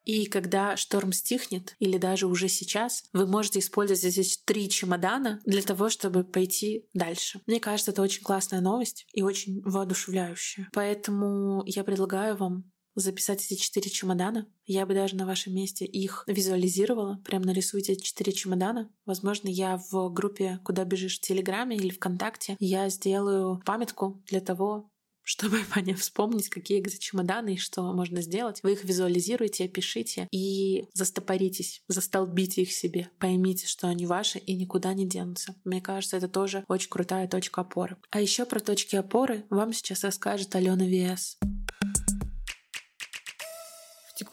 И 0.05 0.25
когда 0.27 0.77
шторм 0.77 1.11
стихнет, 1.11 1.75
или 1.79 1.97
даже 1.97 2.27
уже 2.27 2.47
сейчас, 2.47 3.03
вы 3.11 3.25
можете 3.25 3.59
использовать 3.59 4.01
здесь 4.01 4.37
три 4.45 4.69
чемодана 4.69 5.41
для 5.45 5.61
того, 5.61 5.89
чтобы 5.89 6.23
пойти 6.23 6.85
дальше. 6.93 7.41
Мне 7.47 7.59
кажется, 7.59 7.91
это 7.91 8.01
очень 8.01 8.23
классная 8.23 8.61
новость 8.61 9.07
и 9.13 9.23
очень 9.23 9.61
воодушевляющая. 9.63 10.69
Поэтому 10.73 11.63
я 11.65 11.83
предлагаю 11.83 12.37
вам 12.37 12.71
записать 12.95 13.45
эти 13.45 13.59
четыре 13.59 13.89
чемодана. 13.89 14.47
Я 14.65 14.85
бы 14.85 14.93
даже 14.93 15.15
на 15.15 15.25
вашем 15.25 15.53
месте 15.53 15.85
их 15.85 16.23
визуализировала. 16.27 17.21
Прям 17.25 17.41
нарисуйте 17.41 17.95
четыре 17.97 18.31
чемодана. 18.31 18.89
Возможно, 19.05 19.49
я 19.49 19.81
в 19.91 20.09
группе 20.11 20.59
«Куда 20.63 20.85
бежишь» 20.85 21.17
в 21.17 21.21
Телеграме 21.21 21.75
или 21.75 21.89
ВКонтакте 21.89 22.55
я 22.59 22.89
сделаю 22.89 23.61
памятку 23.65 24.23
для 24.27 24.39
того, 24.39 24.89
чтобы 25.25 25.59
понять, 25.73 25.99
вспомнить, 25.99 26.47
какие 26.49 26.81
чемоданы 26.85 27.55
и 27.55 27.57
что 27.57 27.91
можно 27.91 28.21
сделать. 28.21 28.61
Вы 28.63 28.73
их 28.73 28.85
визуализируете, 28.85 29.65
опишите 29.65 30.29
и 30.31 30.85
застопоритесь, 30.93 31.81
застолбите 31.87 32.61
их 32.61 32.71
себе. 32.71 33.09
Поймите, 33.19 33.67
что 33.67 33.87
они 33.87 34.05
ваши 34.05 34.39
и 34.39 34.55
никуда 34.55 34.93
не 34.93 35.07
денутся. 35.07 35.55
Мне 35.65 35.81
кажется, 35.81 36.17
это 36.17 36.29
тоже 36.29 36.63
очень 36.67 36.89
крутая 36.89 37.27
точка 37.27 37.61
опоры. 37.61 37.97
А 38.11 38.21
еще 38.21 38.45
про 38.45 38.59
точки 38.59 38.95
опоры 38.95 39.45
вам 39.49 39.73
сейчас 39.73 40.03
расскажет 40.03 40.55
Алена 40.55 40.85
Виэс 40.85 41.37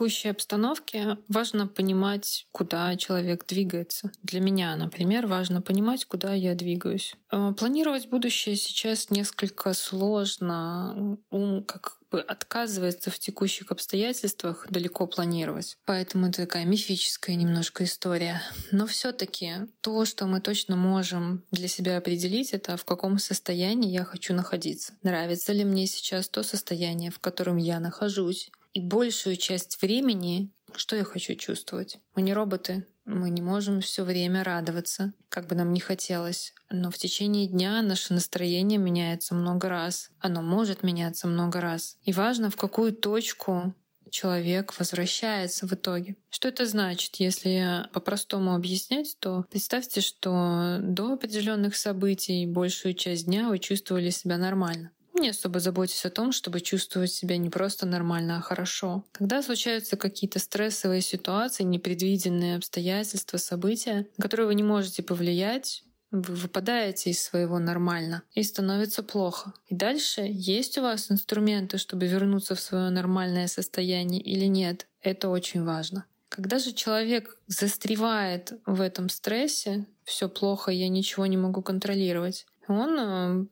текущей 0.03 0.31
обстановке 0.31 1.17
важно 1.29 1.69
понимать, 1.69 2.49
куда 2.51 2.97
человек 2.97 3.47
двигается. 3.47 4.11
Для 4.25 4.41
меня, 4.41 4.75
например, 4.75 5.29
важно 5.29 5.63
понимать, 5.63 6.05
куда 6.07 6.35
я 6.35 6.57
двигаюсь. 6.57 7.15
Э, 7.31 7.53
планировать 7.57 8.09
будущее 8.09 8.57
сейчас 8.57 9.11
несколько 9.11 9.73
сложно. 9.75 11.19
Ум 11.31 11.63
как 11.63 11.99
бы 12.11 12.21
отказывается 12.21 13.11
в 13.13 13.19
текущих 13.21 13.71
обстоятельствах 13.71 14.67
далеко 14.69 15.07
планировать. 15.07 15.79
Поэтому 15.87 16.27
это 16.27 16.43
такая 16.43 16.65
мифическая 16.65 17.37
немножко 17.37 17.85
история. 17.85 18.43
Но 18.73 18.87
все 18.87 19.13
таки 19.13 19.53
то, 19.83 20.05
что 20.05 20.27
мы 20.27 20.41
точно 20.41 20.75
можем 20.75 21.45
для 21.53 21.69
себя 21.69 21.97
определить, 21.97 22.53
это 22.53 22.77
в 22.77 22.85
каком 22.85 23.19
состоянии 23.19 23.91
я 23.91 24.05
хочу 24.05 24.35
находиться. 24.35 24.95
Нравится 25.05 25.53
ли 25.53 25.65
мне 25.65 25.87
сейчас 25.87 26.29
то 26.29 26.43
состояние, 26.43 27.13
в 27.13 27.21
котором 27.21 27.57
я 27.57 27.79
нахожусь, 27.79 28.51
и 28.73 28.81
большую 28.81 29.37
часть 29.37 29.81
времени 29.83 30.53
что 30.77 30.97
я 30.97 31.05
хочу 31.05 31.35
чувствовать? 31.35 31.99
Мы 32.15 32.23
не 32.23 32.33
роботы, 32.33 32.87
мы 33.05 33.31
не 33.31 33.43
можем 33.43 33.81
все 33.81 34.05
время 34.05 34.45
радоваться, 34.45 35.13
как 35.29 35.47
бы 35.47 35.55
нам 35.55 35.73
ни 35.73 35.81
хотелось. 35.81 36.55
Но 36.71 36.91
в 36.91 36.99
течение 36.99 37.47
дня 37.47 37.83
наше 37.83 38.15
настроение 38.15 38.79
меняется 38.79 39.35
много 39.35 39.69
раз. 39.69 40.11
Оно 40.19 40.43
может 40.43 40.83
меняться 40.83 41.27
много 41.27 41.61
раз. 41.61 41.97
И 42.05 42.13
важно, 42.13 42.51
в 42.51 42.57
какую 42.57 42.93
точку 42.93 43.75
человек 44.11 44.79
возвращается 44.79 45.67
в 45.67 45.73
итоге. 45.73 46.17
Что 46.29 46.49
это 46.49 46.67
значит? 46.67 47.17
Если 47.17 47.89
по-простому 47.93 48.55
объяснять, 48.55 49.17
то 49.19 49.47
представьте, 49.51 50.01
что 50.01 50.79
до 50.81 51.15
определенных 51.15 51.77
событий 51.77 52.47
большую 52.47 52.95
часть 52.95 53.25
дня 53.25 53.49
вы 53.49 53.59
чувствовали 53.59 54.11
себя 54.11 54.37
нормально 54.37 54.91
не 55.23 55.31
особо 55.31 55.61
заботясь 55.61 56.05
о 56.05 56.11
том, 56.11 56.33
чтобы 56.33 56.61
чувствовать 56.61 57.13
себя 57.13 57.37
не 57.39 57.49
просто 57.49 57.87
нормально, 57.87 58.37
а 58.37 58.41
хорошо. 58.41 59.05
Когда 59.13 59.43
случаются 59.43 59.97
какие-то 59.97 60.39
стрессовые 60.39 61.01
ситуации, 61.01 61.63
непредвиденные 61.63 62.57
обстоятельства, 62.57 63.39
события, 63.39 64.07
которые 64.19 64.47
вы 64.47 64.55
не 64.55 64.63
можете 64.63 65.03
повлиять, 65.03 65.85
вы 66.11 66.35
выпадаете 66.35 67.11
из 67.11 67.23
своего 67.23 67.59
нормально 67.59 68.23
и 68.35 68.43
становится 68.43 69.03
плохо. 69.03 69.55
И 69.69 69.75
дальше 69.75 70.23
есть 70.29 70.77
у 70.77 70.83
вас 70.83 71.11
инструменты, 71.11 71.79
чтобы 71.79 72.07
вернуться 72.07 72.55
в 72.55 72.61
свое 72.61 72.91
нормальное 72.91 73.47
состояние 73.47 74.21
или 74.21 74.45
нет. 74.45 74.87
Это 75.01 75.31
очень 75.31 75.65
важно. 75.65 76.05
Когда 76.29 76.59
же 76.59 76.73
человек 76.73 77.39
застревает 77.47 78.53
в 78.67 78.81
этом 78.81 79.09
стрессе, 79.09 79.87
все 80.05 80.29
плохо, 80.29 80.71
я 80.71 80.89
ничего 80.89 81.27
не 81.27 81.37
могу 81.37 81.63
контролировать, 81.63 82.47
он 82.69 83.49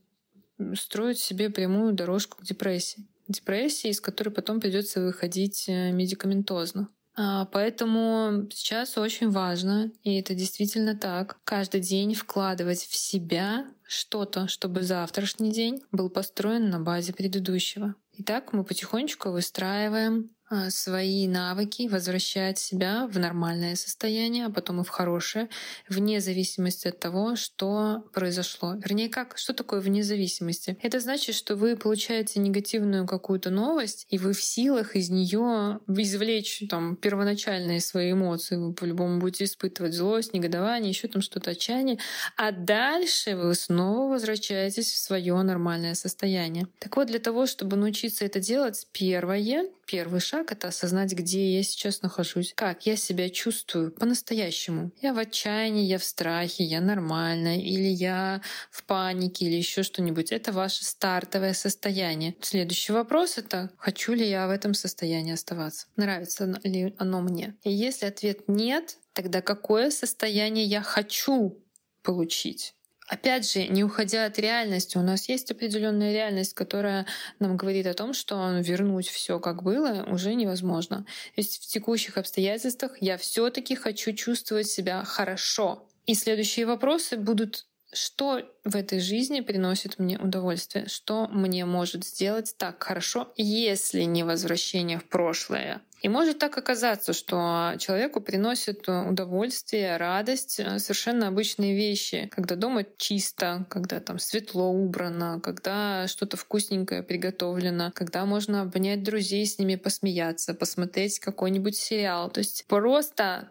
строить 0.75 1.19
себе 1.19 1.51
прямую 1.51 1.93
дорожку 1.93 2.39
к 2.39 2.45
депрессии. 2.45 3.07
Депрессии, 3.29 3.91
из 3.91 4.01
которой 4.01 4.31
потом 4.31 4.61
придется 4.61 5.01
выходить 5.01 5.69
э, 5.69 5.93
медикаментозно. 5.93 6.89
А, 7.17 7.47
поэтому 7.47 8.49
сейчас 8.51 8.97
очень 8.97 9.31
важно, 9.31 9.93
и 10.03 10.19
это 10.19 10.35
действительно 10.35 10.97
так, 10.97 11.39
каждый 11.45 11.81
день 11.81 12.15
вкладывать 12.15 12.81
в 12.81 12.97
себя 12.97 13.67
что-то, 13.87 14.49
чтобы 14.49 14.83
завтрашний 14.83 15.53
день 15.53 15.83
был 15.93 16.09
построен 16.09 16.71
на 16.71 16.81
базе 16.81 17.13
предыдущего. 17.13 17.95
Итак, 18.17 18.53
мы 18.53 18.65
потихонечку 18.65 19.31
выстраиваем 19.31 20.31
свои 20.69 21.27
навыки, 21.29 21.89
возвращать 21.89 22.59
себя 22.59 23.07
в 23.07 23.19
нормальное 23.19 23.77
состояние, 23.77 24.47
а 24.47 24.51
потом 24.51 24.81
и 24.81 24.85
в 24.85 24.89
хорошее, 24.89 25.49
вне 25.89 26.21
зависимости 26.21 26.89
от 26.89 26.99
того, 26.99 27.37
что 27.37 28.05
произошло. 28.13 28.75
Вернее, 28.75 29.09
как, 29.09 29.39
что 29.39 29.55
такое 29.55 29.81
вне 29.81 30.03
зависимости? 30.03 30.77
Это 30.83 31.01
значит, 31.01 31.35
что 31.35 31.57
вы 31.57 31.77
получаете 31.77 32.41
негативную 32.41 33.07
какую-то 33.07 33.51
новость, 33.51 34.07
и 34.11 34.19
вы 34.19 34.33
в 34.33 34.43
силах 34.43 34.97
из 34.97 35.11
нее 35.11 35.81
извлечь 35.87 36.63
там 36.69 36.97
первоначальные 36.97 37.81
свои 37.81 38.13
эмоции. 38.13 38.57
Вы 38.57 38.73
по-любому 38.73 39.21
будете 39.21 39.45
испытывать 39.45 39.95
злость, 39.95 40.35
негодование, 40.35 40.91
еще 40.91 41.09
там 41.09 41.23
что-то 41.23 41.53
отчаяние. 41.53 41.99
А 42.37 42.53
дальше 42.53 43.37
вы 43.37 43.55
снова 43.55 44.13
возвращаетесь 44.13 44.91
в 44.93 44.99
свое 44.99 45.41
нормальное 45.43 45.95
состояние. 45.95 46.67
Так 46.79 46.97
вот, 46.97 47.07
для 47.07 47.19
того, 47.19 47.47
чтобы 47.47 47.77
научиться 47.77 48.25
это 48.25 48.41
делать, 48.41 48.87
первое, 48.93 49.69
первый 49.91 50.21
шаг— 50.21 50.53
это 50.53 50.69
осознать, 50.69 51.13
где 51.13 51.57
я 51.57 51.65
сейчас 51.65 52.03
нахожусь, 52.03 52.53
как 52.55 52.87
я 52.87 52.97
себя 52.97 53.29
чувствую 53.29 53.91
по-настоящему. 53.91 54.93
Я 55.03 55.13
в 55.13 55.19
отчаянии, 55.19 55.85
я 55.85 55.99
в 55.99 56.05
страхе, 56.05 56.63
я 56.63 56.81
нормально, 56.81 57.59
или 57.59 57.89
я 57.89 58.41
в 58.71 58.85
панике, 58.85 59.47
или 59.47 59.57
еще 59.57 59.83
что-нибудь. 59.83 60.31
Это 60.31 60.53
ваше 60.53 60.85
стартовое 60.85 61.55
состояние. 61.55 62.37
Следующий 62.41 62.93
вопрос— 62.93 63.37
это 63.39 63.71
хочу 63.79 64.13
ли 64.13 64.29
я 64.29 64.47
в 64.47 64.51
этом 64.51 64.75
состоянии 64.75 65.33
оставаться? 65.33 65.89
Нравится 65.97 66.61
ли 66.63 66.95
оно 66.99 67.21
мне? 67.21 67.57
И 67.65 67.73
если 67.73 68.07
ответ 68.07 68.49
нет, 68.49 68.97
тогда 69.13 69.43
какое 69.43 69.91
состояние 69.91 70.67
я 70.67 70.83
хочу 70.83 71.59
получить? 72.03 72.75
Опять 73.11 73.51
же, 73.51 73.67
не 73.67 73.83
уходя 73.83 74.25
от 74.25 74.39
реальности, 74.39 74.97
у 74.97 75.03
нас 75.03 75.29
есть 75.29 75.51
определенная 75.51 76.13
реальность, 76.13 76.55
которая 76.55 77.07
нам 77.41 77.57
говорит 77.57 77.89
о 77.89 77.95
том, 77.95 78.15
что 78.15 78.61
вернуть 78.61 79.09
все 79.09 79.41
как 79.41 79.65
было 79.65 80.07
уже 80.09 80.35
невозможно. 80.35 80.99
То 81.35 81.41
есть 81.41 81.61
в 81.61 81.67
текущих 81.67 82.19
обстоятельствах 82.19 83.03
я 83.03 83.17
все-таки 83.19 83.75
хочу 83.75 84.13
чувствовать 84.13 84.69
себя 84.69 85.03
хорошо. 85.03 85.89
И 86.07 86.15
следующие 86.15 86.67
вопросы 86.67 87.17
будут 87.17 87.67
что 87.93 88.43
в 88.63 88.77
этой 88.77 89.01
жизни 89.01 89.41
приносит 89.41 89.99
мне 89.99 90.17
удовольствие, 90.17 90.87
что 90.87 91.27
мне 91.27 91.65
может 91.65 92.05
сделать 92.05 92.55
так 92.57 92.81
хорошо, 92.81 93.33
если 93.37 94.03
не 94.03 94.23
возвращение 94.23 95.01
в 95.01 95.09
прошлое, 95.09 95.83
и 96.01 96.09
может 96.09 96.39
так 96.39 96.57
оказаться, 96.57 97.13
что 97.13 97.75
человеку 97.79 98.21
приносит 98.21 98.89
удовольствие, 98.89 99.97
радость 99.97 100.59
э, 100.59 100.79
совершенно 100.79 101.29
обычные 101.29 101.77
вещи, 101.77 102.31
когда 102.33 102.57
дома 102.57 102.85
чисто, 102.97 103.67
когда 103.69 104.01
там 104.01 104.19
светло 104.19 104.71
убрано, 104.71 105.41
когда 105.43 106.07
что-то 106.09 106.37
вкусненькое 106.37 107.03
приготовлено, 107.03 107.93
когда 107.95 108.25
можно 108.25 108.63
обнять 108.63 109.03
друзей, 109.03 109.47
с 109.47 109.59
ними 109.59 109.77
посмеяться, 109.77 110.55
посмотреть 110.55 111.21
какой-нибудь 111.21 111.77
сериал. 111.77 112.31
То 112.31 112.39
есть 112.39 112.65
просто 112.67 113.49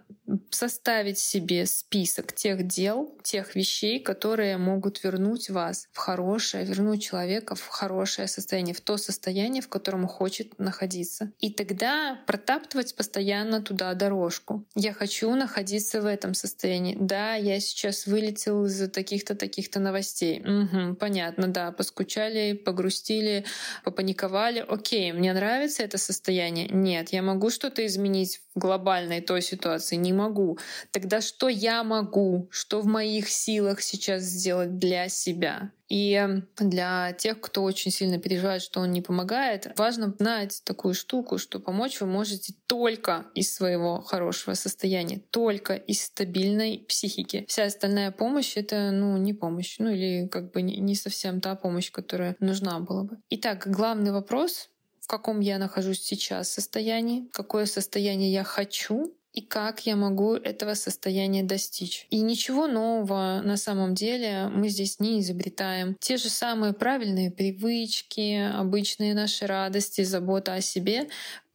составить 0.51 1.19
себе 1.19 1.65
список 1.65 2.33
тех 2.33 2.67
дел, 2.67 3.17
тех 3.23 3.55
вещей, 3.55 3.99
которые 3.99 4.57
могут 4.57 5.03
вернуть 5.03 5.49
вас 5.49 5.87
в 5.91 5.97
хорошее, 5.97 6.65
вернуть 6.65 7.03
человека 7.03 7.55
в 7.55 7.67
хорошее 7.67 8.27
состояние, 8.27 8.73
в 8.73 8.81
то 8.81 8.97
состояние, 8.97 9.61
в 9.61 9.69
котором 9.69 10.07
хочет 10.07 10.57
находиться. 10.59 11.31
И 11.39 11.51
тогда 11.51 12.19
протаптывать 12.27 12.95
постоянно 12.95 13.61
туда 13.61 13.93
дорожку. 13.93 14.65
Я 14.75 14.93
хочу 14.93 15.33
находиться 15.35 16.01
в 16.01 16.05
этом 16.05 16.33
состоянии. 16.33 16.97
Да, 16.99 17.35
я 17.35 17.59
сейчас 17.59 18.05
вылетел 18.05 18.65
из 18.65 18.89
таких-то, 18.89 19.35
таких-то 19.35 19.79
новостей. 19.79 20.41
Угу, 20.41 20.95
понятно, 20.95 21.47
да, 21.47 21.71
поскучали, 21.71 22.53
погрустили, 22.53 23.45
попаниковали. 23.83 24.65
Окей, 24.67 25.11
мне 25.11 25.33
нравится 25.33 25.83
это 25.83 25.97
состояние? 25.97 26.67
Нет, 26.69 27.09
я 27.09 27.21
могу 27.21 27.49
что-то 27.49 27.85
изменить 27.85 28.41
глобальной 28.59 29.21
той 29.21 29.41
ситуации? 29.41 29.95
Не 29.95 30.13
могу. 30.13 30.59
Тогда 30.91 31.21
что 31.21 31.47
я 31.49 31.83
могу? 31.83 32.47
Что 32.51 32.81
в 32.81 32.85
моих 32.85 33.29
силах 33.29 33.81
сейчас 33.81 34.23
сделать 34.23 34.77
для 34.77 35.09
себя? 35.09 35.71
И 35.89 36.23
для 36.57 37.13
тех, 37.13 37.41
кто 37.41 37.63
очень 37.63 37.91
сильно 37.91 38.19
переживает, 38.19 38.61
что 38.61 38.79
он 38.79 38.91
не 38.91 39.01
помогает, 39.01 39.73
важно 39.75 40.13
знать 40.19 40.61
такую 40.63 40.93
штуку, 40.93 41.39
что 41.39 41.59
помочь 41.59 41.99
вы 41.99 42.05
можете 42.05 42.53
только 42.67 43.25
из 43.33 43.53
своего 43.53 44.01
хорошего 44.01 44.53
состояния, 44.53 45.19
только 45.31 45.73
из 45.73 46.03
стабильной 46.03 46.85
психики. 46.87 47.45
Вся 47.47 47.63
остальная 47.63 48.11
помощь— 48.11 48.53
это, 48.55 48.91
ну, 48.91 49.17
не 49.17 49.33
помощь, 49.33 49.77
ну 49.79 49.89
или 49.89 50.27
как 50.27 50.51
бы 50.51 50.61
не 50.61 50.93
совсем 50.93 51.41
та 51.41 51.55
помощь, 51.55 51.91
которая 51.91 52.35
нужна 52.39 52.79
была 52.79 53.03
бы. 53.03 53.17
Итак, 53.31 53.65
главный 53.67 54.11
вопрос 54.11 54.69
каком 55.09 55.39
я 55.39 55.57
нахожусь 55.57 56.01
сейчас 56.01 56.51
состоянии, 56.51 57.27
какое 57.33 57.65
состояние 57.65 58.31
я 58.31 58.43
хочу, 58.43 59.11
и 59.33 59.41
как 59.41 59.85
я 59.85 59.95
могу 59.95 60.33
этого 60.33 60.73
состояния 60.73 61.43
достичь. 61.43 62.07
И 62.09 62.19
ничего 62.21 62.67
нового 62.67 63.41
на 63.43 63.57
самом 63.57 63.93
деле 63.93 64.49
мы 64.53 64.69
здесь 64.69 64.99
не 64.99 65.19
изобретаем. 65.21 65.95
Те 65.99 66.17
же 66.17 66.29
самые 66.29 66.73
правильные 66.73 67.31
привычки, 67.31 68.51
обычные 68.55 69.13
наши 69.13 69.45
радости, 69.45 70.03
забота 70.03 70.55
о 70.55 70.61
себе 70.61 71.09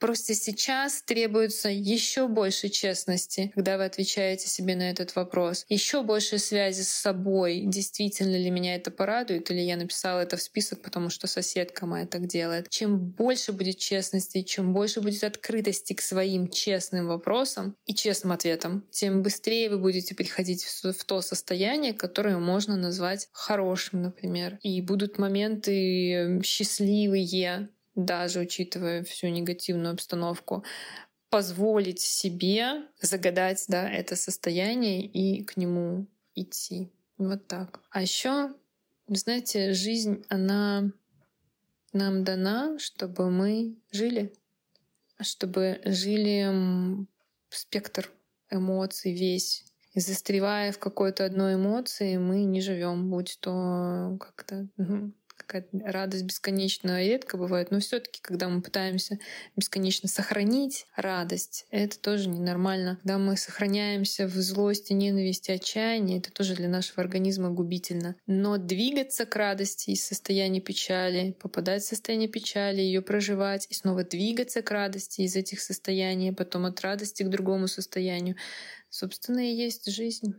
Просто 0.04 0.34
сейчас 0.34 1.00
требуется 1.00 1.70
еще 1.70 2.28
больше 2.28 2.68
честности, 2.68 3.50
когда 3.54 3.78
вы 3.78 3.86
отвечаете 3.86 4.48
себе 4.48 4.76
на 4.76 4.90
этот 4.90 5.16
вопрос. 5.16 5.64
Еще 5.70 6.02
больше 6.02 6.36
связи 6.36 6.82
с 6.82 6.90
собой. 6.90 7.62
Действительно 7.64 8.36
ли 8.36 8.50
меня 8.50 8.74
это 8.74 8.90
порадует, 8.90 9.50
или 9.50 9.60
я 9.60 9.78
написала 9.78 10.20
это 10.20 10.36
в 10.36 10.42
список, 10.42 10.82
потому 10.82 11.08
что 11.08 11.26
соседка 11.26 11.86
моя 11.86 12.04
так 12.04 12.26
делает. 12.26 12.68
Чем 12.68 12.98
больше 12.98 13.52
будет 13.52 13.78
честности, 13.78 14.42
чем 14.42 14.74
больше 14.74 15.00
будет 15.00 15.24
открытости 15.24 15.94
к 15.94 16.02
своим 16.02 16.48
честным 16.50 17.06
вопросам 17.06 17.74
и 17.86 17.94
честным 17.94 18.32
ответам, 18.32 18.86
тем 18.90 19.22
быстрее 19.22 19.70
вы 19.70 19.78
будете 19.78 20.14
приходить 20.14 20.64
в 20.64 21.04
то 21.06 21.22
состояние, 21.22 21.94
которое 21.94 22.36
можно 22.36 22.76
назвать 22.76 23.30
хорошим, 23.32 24.02
например. 24.02 24.58
И 24.60 24.82
будут 24.82 25.16
моменты 25.16 26.42
счастливые, 26.44 27.72
даже 27.94 28.40
учитывая 28.40 29.04
всю 29.04 29.28
негативную 29.28 29.92
обстановку, 29.92 30.64
позволить 31.30 32.00
себе 32.00 32.84
загадать 33.00 33.64
да, 33.68 33.90
это 33.90 34.16
состояние 34.16 35.04
и 35.04 35.42
к 35.42 35.56
нему 35.56 36.06
идти. 36.34 36.90
Вот 37.18 37.46
так. 37.46 37.80
А 37.90 38.02
еще, 38.02 38.54
знаете, 39.08 39.72
жизнь, 39.72 40.24
она 40.28 40.90
нам 41.92 42.24
дана, 42.24 42.78
чтобы 42.78 43.30
мы 43.30 43.76
жили, 43.92 44.32
чтобы 45.20 45.80
жили 45.84 47.06
спектр 47.48 48.10
эмоций 48.50 49.12
весь. 49.12 49.64
И 49.92 50.00
застревая 50.00 50.72
в 50.72 50.78
какой-то 50.78 51.24
одной 51.24 51.54
эмоции, 51.54 52.16
мы 52.16 52.42
не 52.44 52.60
живем, 52.60 53.10
будь 53.10 53.38
то 53.40 54.16
как-то 54.20 54.68
какая-то 55.46 55.78
радость 55.90 56.24
бесконечно 56.24 57.02
редко 57.02 57.36
бывает, 57.36 57.70
но 57.70 57.80
все-таки, 57.80 58.20
когда 58.22 58.48
мы 58.48 58.62
пытаемся 58.62 59.18
бесконечно 59.56 60.08
сохранить 60.08 60.86
радость, 60.96 61.66
это 61.70 61.98
тоже 61.98 62.28
ненормально. 62.28 62.98
Когда 63.02 63.18
мы 63.18 63.36
сохраняемся 63.36 64.26
в 64.26 64.34
злости, 64.34 64.92
ненависти, 64.92 65.50
отчаянии, 65.50 66.18
это 66.18 66.30
тоже 66.32 66.54
для 66.54 66.68
нашего 66.68 67.02
организма 67.02 67.50
губительно. 67.50 68.16
Но 68.26 68.56
двигаться 68.56 69.26
к 69.26 69.36
радости 69.36 69.90
из 69.90 70.04
состояния 70.04 70.60
печали, 70.60 71.32
попадать 71.32 71.82
в 71.82 71.88
состояние 71.88 72.28
печали, 72.28 72.80
ее 72.80 73.02
проживать 73.02 73.66
и 73.70 73.74
снова 73.74 74.04
двигаться 74.04 74.62
к 74.62 74.70
радости 74.70 75.22
из 75.22 75.36
этих 75.36 75.60
состояний, 75.60 76.32
потом 76.32 76.66
от 76.66 76.80
радости 76.80 77.22
к 77.22 77.28
другому 77.28 77.68
состоянию, 77.68 78.36
собственно, 78.90 79.40
и 79.40 79.54
есть 79.54 79.90
жизнь. 79.90 80.34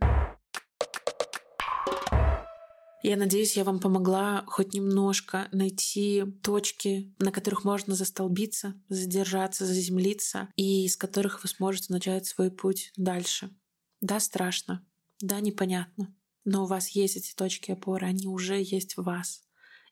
Я 3.06 3.16
надеюсь, 3.16 3.56
я 3.56 3.62
вам 3.62 3.78
помогла 3.78 4.42
хоть 4.48 4.74
немножко 4.74 5.46
найти 5.52 6.24
точки, 6.42 7.14
на 7.20 7.30
которых 7.30 7.62
можно 7.62 7.94
застолбиться, 7.94 8.74
задержаться, 8.88 9.64
заземлиться, 9.64 10.48
и 10.56 10.84
из 10.86 10.96
которых 10.96 11.44
вы 11.44 11.48
сможете 11.48 11.92
начать 11.92 12.26
свой 12.26 12.50
путь 12.50 12.92
дальше. 12.96 13.56
Да, 14.00 14.18
страшно, 14.18 14.84
да, 15.20 15.38
непонятно, 15.38 16.16
но 16.44 16.64
у 16.64 16.66
вас 16.66 16.88
есть 16.88 17.16
эти 17.16 17.32
точки 17.32 17.70
опоры, 17.70 18.08
они 18.08 18.26
уже 18.26 18.60
есть 18.60 18.96
в 18.96 19.04
вас. 19.04 19.44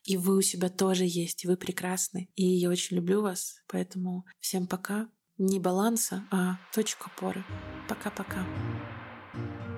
И 0.03 0.17
вы 0.17 0.35
у 0.35 0.41
себя 0.41 0.67
тоже 0.67 1.05
есть, 1.05 1.45
и 1.45 1.47
вы 1.47 1.55
прекрасны. 1.55 2.29
И 2.35 2.45
я 2.45 2.69
очень 2.69 2.97
люблю 2.97 3.21
вас, 3.21 3.55
поэтому 3.69 4.25
всем 4.41 4.67
пока. 4.67 5.07
Не 5.37 5.61
баланса, 5.61 6.25
а 6.31 6.57
точка 6.73 7.05
опоры. 7.05 7.45
Пока-пока. 7.87 8.45
thank 9.33 9.69
you 9.69 9.74